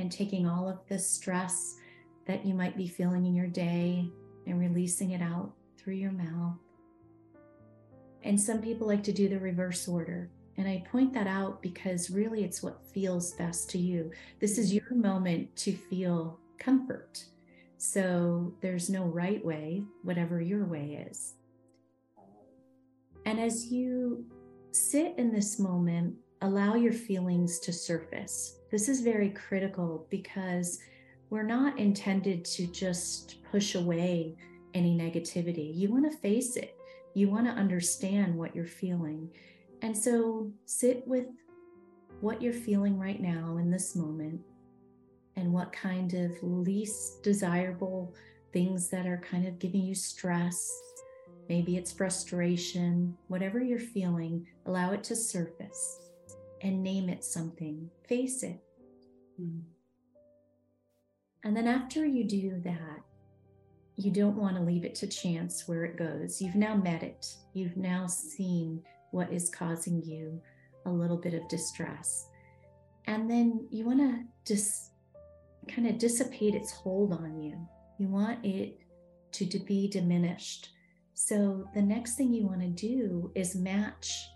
and 0.00 0.10
taking 0.10 0.46
all 0.46 0.68
of 0.68 0.78
the 0.88 0.98
stress 0.98 1.76
that 2.26 2.44
you 2.44 2.54
might 2.54 2.76
be 2.76 2.88
feeling 2.88 3.26
in 3.26 3.34
your 3.34 3.46
day 3.46 4.10
and 4.46 4.58
releasing 4.58 5.10
it 5.10 5.22
out 5.22 5.52
through 5.76 5.94
your 5.94 6.12
mouth. 6.12 6.56
And 8.22 8.40
some 8.40 8.60
people 8.60 8.86
like 8.86 9.02
to 9.04 9.12
do 9.12 9.28
the 9.28 9.38
reverse 9.38 9.86
order. 9.88 10.30
And 10.56 10.68
I 10.68 10.84
point 10.90 11.12
that 11.14 11.26
out 11.26 11.62
because 11.62 12.10
really 12.10 12.44
it's 12.44 12.62
what 12.62 12.84
feels 12.84 13.32
best 13.32 13.70
to 13.70 13.78
you. 13.78 14.10
This 14.40 14.58
is 14.58 14.74
your 14.74 14.92
moment 14.94 15.54
to 15.56 15.72
feel 15.72 16.38
comfort. 16.58 17.24
So 17.78 18.52
there's 18.60 18.90
no 18.90 19.04
right 19.04 19.42
way, 19.44 19.84
whatever 20.02 20.40
your 20.40 20.66
way 20.66 21.06
is. 21.10 21.34
And 23.24 23.40
as 23.40 23.70
you 23.70 24.24
sit 24.72 25.14
in 25.16 25.32
this 25.32 25.58
moment, 25.58 26.14
allow 26.42 26.74
your 26.74 26.92
feelings 26.92 27.58
to 27.60 27.72
surface. 27.72 28.56
This 28.70 28.88
is 28.88 29.00
very 29.00 29.30
critical 29.30 30.06
because 30.10 30.78
we're 31.28 31.42
not 31.42 31.78
intended 31.78 32.44
to 32.46 32.66
just 32.66 33.42
push 33.50 33.74
away 33.74 34.36
any 34.74 34.96
negativity. 34.96 35.74
You 35.74 35.90
want 35.90 36.10
to 36.10 36.16
face 36.18 36.56
it, 36.56 36.76
you 37.14 37.28
want 37.28 37.46
to 37.46 37.52
understand 37.52 38.34
what 38.34 38.54
you're 38.54 38.64
feeling. 38.64 39.30
And 39.82 39.96
so 39.96 40.50
sit 40.66 41.06
with 41.06 41.26
what 42.20 42.40
you're 42.40 42.52
feeling 42.52 42.98
right 42.98 43.20
now 43.20 43.56
in 43.58 43.70
this 43.70 43.96
moment 43.96 44.40
and 45.36 45.52
what 45.52 45.72
kind 45.72 46.14
of 46.14 46.32
least 46.42 47.22
desirable 47.22 48.14
things 48.52 48.88
that 48.90 49.06
are 49.06 49.22
kind 49.28 49.46
of 49.46 49.58
giving 49.58 49.82
you 49.82 49.94
stress. 49.94 50.70
Maybe 51.48 51.76
it's 51.76 51.92
frustration, 51.92 53.16
whatever 53.28 53.60
you're 53.60 53.78
feeling, 53.78 54.46
allow 54.66 54.92
it 54.92 55.02
to 55.04 55.16
surface. 55.16 56.09
And 56.62 56.82
name 56.82 57.08
it 57.08 57.24
something, 57.24 57.90
face 58.08 58.42
it. 58.42 58.60
Mm. 59.40 59.62
And 61.44 61.56
then 61.56 61.66
after 61.66 62.04
you 62.04 62.24
do 62.24 62.60
that, 62.64 63.02
you 63.96 64.10
don't 64.10 64.36
want 64.36 64.56
to 64.56 64.62
leave 64.62 64.84
it 64.84 64.94
to 64.96 65.06
chance 65.06 65.66
where 65.66 65.84
it 65.84 65.96
goes. 65.96 66.40
You've 66.40 66.54
now 66.54 66.74
met 66.74 67.02
it, 67.02 67.26
you've 67.54 67.76
now 67.76 68.06
seen 68.06 68.82
what 69.10 69.32
is 69.32 69.50
causing 69.50 70.02
you 70.02 70.40
a 70.86 70.90
little 70.90 71.16
bit 71.16 71.34
of 71.34 71.48
distress. 71.48 72.28
And 73.06 73.30
then 73.30 73.66
you 73.70 73.84
want 73.84 74.00
to 74.00 74.24
just 74.46 74.92
kind 75.68 75.86
of 75.86 75.98
dissipate 75.98 76.54
its 76.54 76.70
hold 76.70 77.12
on 77.12 77.38
you. 77.38 77.58
You 77.98 78.08
want 78.08 78.44
it 78.44 78.78
to, 79.32 79.46
to 79.46 79.58
be 79.58 79.88
diminished. 79.88 80.70
So 81.14 81.64
the 81.74 81.82
next 81.82 82.14
thing 82.14 82.32
you 82.32 82.46
want 82.46 82.60
to 82.60 82.68
do 82.68 83.30
is 83.34 83.54
match 83.54 84.28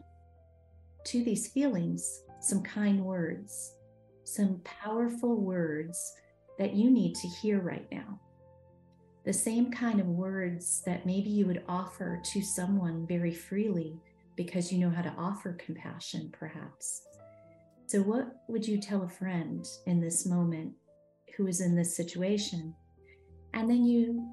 to 1.05 1.25
these 1.25 1.49
feelings 1.49 2.25
some 2.41 2.63
kind 2.63 3.03
words, 3.03 3.77
some 4.25 4.61
powerful 4.65 5.41
words 5.41 6.15
that 6.59 6.75
you 6.75 6.91
need 6.91 7.15
to 7.15 7.29
hear 7.29 7.61
right 7.61 7.87
now. 7.91 8.21
The 9.25 9.33
same 9.33 9.71
kind 9.71 9.99
of 9.99 10.07
words 10.07 10.83
that 10.85 11.07
maybe 11.07 11.31
you 11.31 11.47
would 11.47 11.63
offer 11.69 12.21
to 12.33 12.43
someone 12.43 13.07
very 13.07 13.33
freely 13.33 13.99
because 14.37 14.71
you 14.71 14.79
know 14.79 14.91
how 14.91 15.01
to 15.01 15.15
offer 15.17 15.55
compassion, 15.55 16.31
perhaps. 16.39 17.03
So, 17.87 18.01
what 18.01 18.37
would 18.49 18.67
you 18.67 18.79
tell 18.79 19.03
a 19.03 19.09
friend 19.09 19.65
in 19.87 20.01
this 20.01 20.27
moment 20.27 20.73
who 21.37 21.47
is 21.47 21.63
in 21.63 21.75
this 21.75 21.97
situation? 21.97 22.75
And 23.55 23.71
then 23.71 23.85
you 23.85 24.29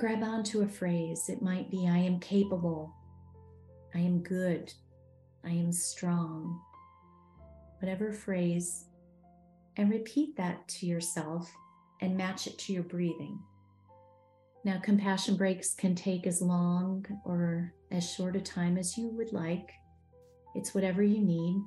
grab 0.00 0.22
onto 0.24 0.62
a 0.62 0.68
phrase. 0.68 1.28
It 1.28 1.42
might 1.42 1.70
be, 1.70 1.86
I 1.88 1.98
am 1.98 2.18
capable, 2.18 2.92
I 3.94 3.98
am 3.98 4.22
good, 4.22 4.72
I 5.44 5.50
am 5.50 5.72
strong. 5.72 6.60
Whatever 7.80 8.12
phrase, 8.12 8.86
and 9.76 9.90
repeat 9.90 10.36
that 10.36 10.66
to 10.68 10.86
yourself 10.86 11.50
and 12.00 12.16
match 12.16 12.46
it 12.46 12.58
to 12.58 12.72
your 12.72 12.82
breathing. 12.82 13.38
Now, 14.64 14.78
compassion 14.80 15.36
breaks 15.36 15.74
can 15.74 15.94
take 15.94 16.26
as 16.26 16.40
long 16.40 17.04
or 17.24 17.72
as 17.90 18.08
short 18.08 18.36
a 18.36 18.40
time 18.40 18.78
as 18.78 18.96
you 18.96 19.08
would 19.08 19.32
like. 19.32 19.70
It's 20.54 20.74
whatever 20.74 21.02
you 21.02 21.20
need. 21.20 21.60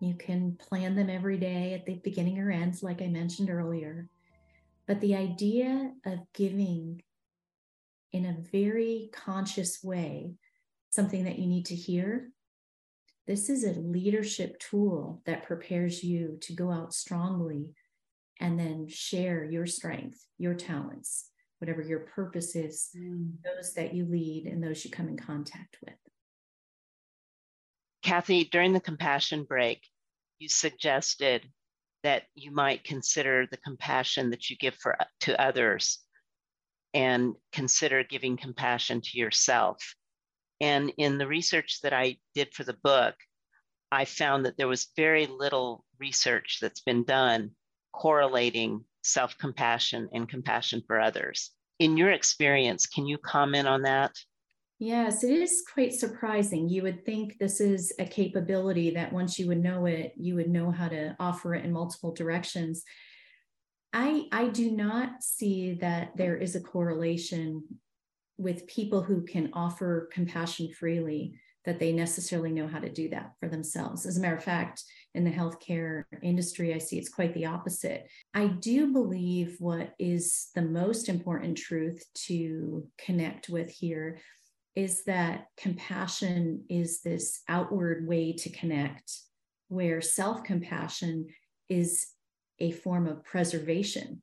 You 0.00 0.14
can 0.14 0.56
plan 0.58 0.94
them 0.94 1.10
every 1.10 1.36
day 1.36 1.74
at 1.74 1.84
the 1.84 1.94
beginning 1.96 2.38
or 2.38 2.50
ends, 2.50 2.82
like 2.82 3.02
I 3.02 3.08
mentioned 3.08 3.50
earlier. 3.50 4.08
But 4.86 5.00
the 5.00 5.16
idea 5.16 5.92
of 6.06 6.20
giving 6.32 7.02
in 8.12 8.24
a 8.24 8.36
very 8.50 9.10
conscious 9.12 9.82
way 9.84 10.34
something 10.90 11.24
that 11.24 11.38
you 11.38 11.46
need 11.46 11.66
to 11.66 11.74
hear, 11.74 12.30
this 13.28 13.50
is 13.50 13.62
a 13.62 13.78
leadership 13.78 14.58
tool 14.58 15.20
that 15.26 15.44
prepares 15.44 16.02
you 16.02 16.38
to 16.40 16.54
go 16.54 16.72
out 16.72 16.94
strongly 16.94 17.74
and 18.40 18.58
then 18.58 18.88
share 18.88 19.44
your 19.44 19.66
strength, 19.66 20.24
your 20.38 20.54
talents, 20.54 21.28
whatever 21.58 21.82
your 21.82 22.00
purpose 22.00 22.56
is, 22.56 22.88
mm. 22.96 23.30
those 23.44 23.74
that 23.74 23.92
you 23.92 24.06
lead 24.06 24.46
and 24.46 24.64
those 24.64 24.82
you 24.82 24.90
come 24.90 25.08
in 25.08 25.18
contact 25.18 25.76
with. 25.84 25.94
Kathy, 28.02 28.44
during 28.44 28.72
the 28.72 28.80
compassion 28.80 29.44
break, 29.44 29.82
you 30.38 30.48
suggested 30.48 31.46
that 32.04 32.22
you 32.34 32.50
might 32.50 32.82
consider 32.82 33.46
the 33.50 33.58
compassion 33.58 34.30
that 34.30 34.48
you 34.48 34.56
give 34.56 34.74
for 34.76 34.96
to 35.20 35.38
others 35.38 35.98
and 36.94 37.34
consider 37.52 38.02
giving 38.04 38.38
compassion 38.38 39.02
to 39.02 39.18
yourself. 39.18 39.94
And 40.60 40.92
in 40.98 41.18
the 41.18 41.26
research 41.26 41.80
that 41.82 41.92
I 41.92 42.16
did 42.34 42.52
for 42.52 42.64
the 42.64 42.76
book, 42.82 43.14
I 43.90 44.04
found 44.04 44.44
that 44.44 44.56
there 44.56 44.68
was 44.68 44.88
very 44.96 45.26
little 45.26 45.84
research 45.98 46.58
that's 46.60 46.80
been 46.80 47.04
done 47.04 47.52
correlating 47.92 48.84
self 49.02 49.36
compassion 49.38 50.08
and 50.12 50.28
compassion 50.28 50.82
for 50.86 51.00
others. 51.00 51.50
In 51.78 51.96
your 51.96 52.10
experience, 52.10 52.86
can 52.86 53.06
you 53.06 53.18
comment 53.18 53.68
on 53.68 53.82
that? 53.82 54.12
Yes, 54.80 55.24
it 55.24 55.32
is 55.32 55.64
quite 55.72 55.92
surprising. 55.92 56.68
You 56.68 56.82
would 56.84 57.04
think 57.04 57.38
this 57.38 57.60
is 57.60 57.92
a 57.98 58.04
capability 58.04 58.90
that 58.90 59.12
once 59.12 59.38
you 59.38 59.48
would 59.48 59.62
know 59.62 59.86
it, 59.86 60.12
you 60.16 60.36
would 60.36 60.48
know 60.48 60.70
how 60.70 60.88
to 60.88 61.16
offer 61.18 61.54
it 61.54 61.64
in 61.64 61.72
multiple 61.72 62.12
directions. 62.12 62.84
I, 63.92 64.26
I 64.30 64.48
do 64.48 64.70
not 64.70 65.22
see 65.22 65.78
that 65.80 66.16
there 66.16 66.36
is 66.36 66.54
a 66.54 66.60
correlation 66.60 67.64
with 68.38 68.66
people 68.66 69.02
who 69.02 69.22
can 69.22 69.50
offer 69.52 70.08
compassion 70.12 70.72
freely 70.72 71.34
that 71.64 71.78
they 71.78 71.92
necessarily 71.92 72.50
know 72.50 72.66
how 72.66 72.78
to 72.78 72.88
do 72.88 73.10
that 73.10 73.32
for 73.38 73.48
themselves. 73.48 74.06
As 74.06 74.16
a 74.16 74.20
matter 74.20 74.36
of 74.36 74.44
fact, 74.44 74.84
in 75.14 75.24
the 75.24 75.30
healthcare 75.30 76.04
industry, 76.22 76.72
I 76.72 76.78
see 76.78 76.98
it's 76.98 77.10
quite 77.10 77.34
the 77.34 77.46
opposite. 77.46 78.08
I 78.32 78.46
do 78.46 78.92
believe 78.92 79.56
what 79.58 79.92
is 79.98 80.48
the 80.54 80.62
most 80.62 81.10
important 81.10 81.58
truth 81.58 82.02
to 82.26 82.86
connect 82.96 83.50
with 83.50 83.70
here 83.70 84.20
is 84.76 85.04
that 85.04 85.46
compassion 85.56 86.64
is 86.70 87.02
this 87.02 87.42
outward 87.48 88.06
way 88.06 88.32
to 88.32 88.48
connect, 88.50 89.12
where 89.66 90.00
self 90.00 90.44
compassion 90.44 91.26
is 91.68 92.06
a 92.60 92.70
form 92.70 93.06
of 93.06 93.24
preservation 93.24 94.22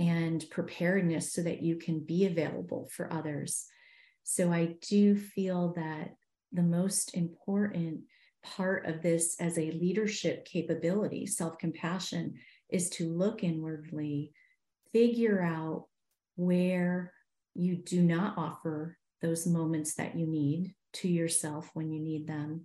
and 0.00 0.42
preparedness 0.50 1.30
so 1.34 1.42
that 1.42 1.62
you 1.62 1.76
can 1.76 2.00
be 2.00 2.24
available 2.24 2.88
for 2.90 3.12
others. 3.12 3.66
So 4.22 4.50
I 4.50 4.76
do 4.88 5.14
feel 5.14 5.74
that 5.76 6.14
the 6.52 6.62
most 6.62 7.14
important 7.14 8.00
part 8.42 8.86
of 8.86 9.02
this 9.02 9.36
as 9.38 9.58
a 9.58 9.72
leadership 9.72 10.46
capability, 10.46 11.26
self 11.26 11.58
compassion, 11.58 12.34
is 12.70 12.88
to 12.90 13.12
look 13.12 13.44
inwardly, 13.44 14.32
figure 14.90 15.42
out 15.42 15.86
where 16.36 17.12
you 17.54 17.76
do 17.76 18.00
not 18.00 18.38
offer 18.38 18.96
those 19.20 19.46
moments 19.46 19.94
that 19.96 20.16
you 20.16 20.26
need 20.26 20.74
to 20.94 21.08
yourself 21.08 21.68
when 21.74 21.92
you 21.92 22.00
need 22.00 22.26
them 22.26 22.64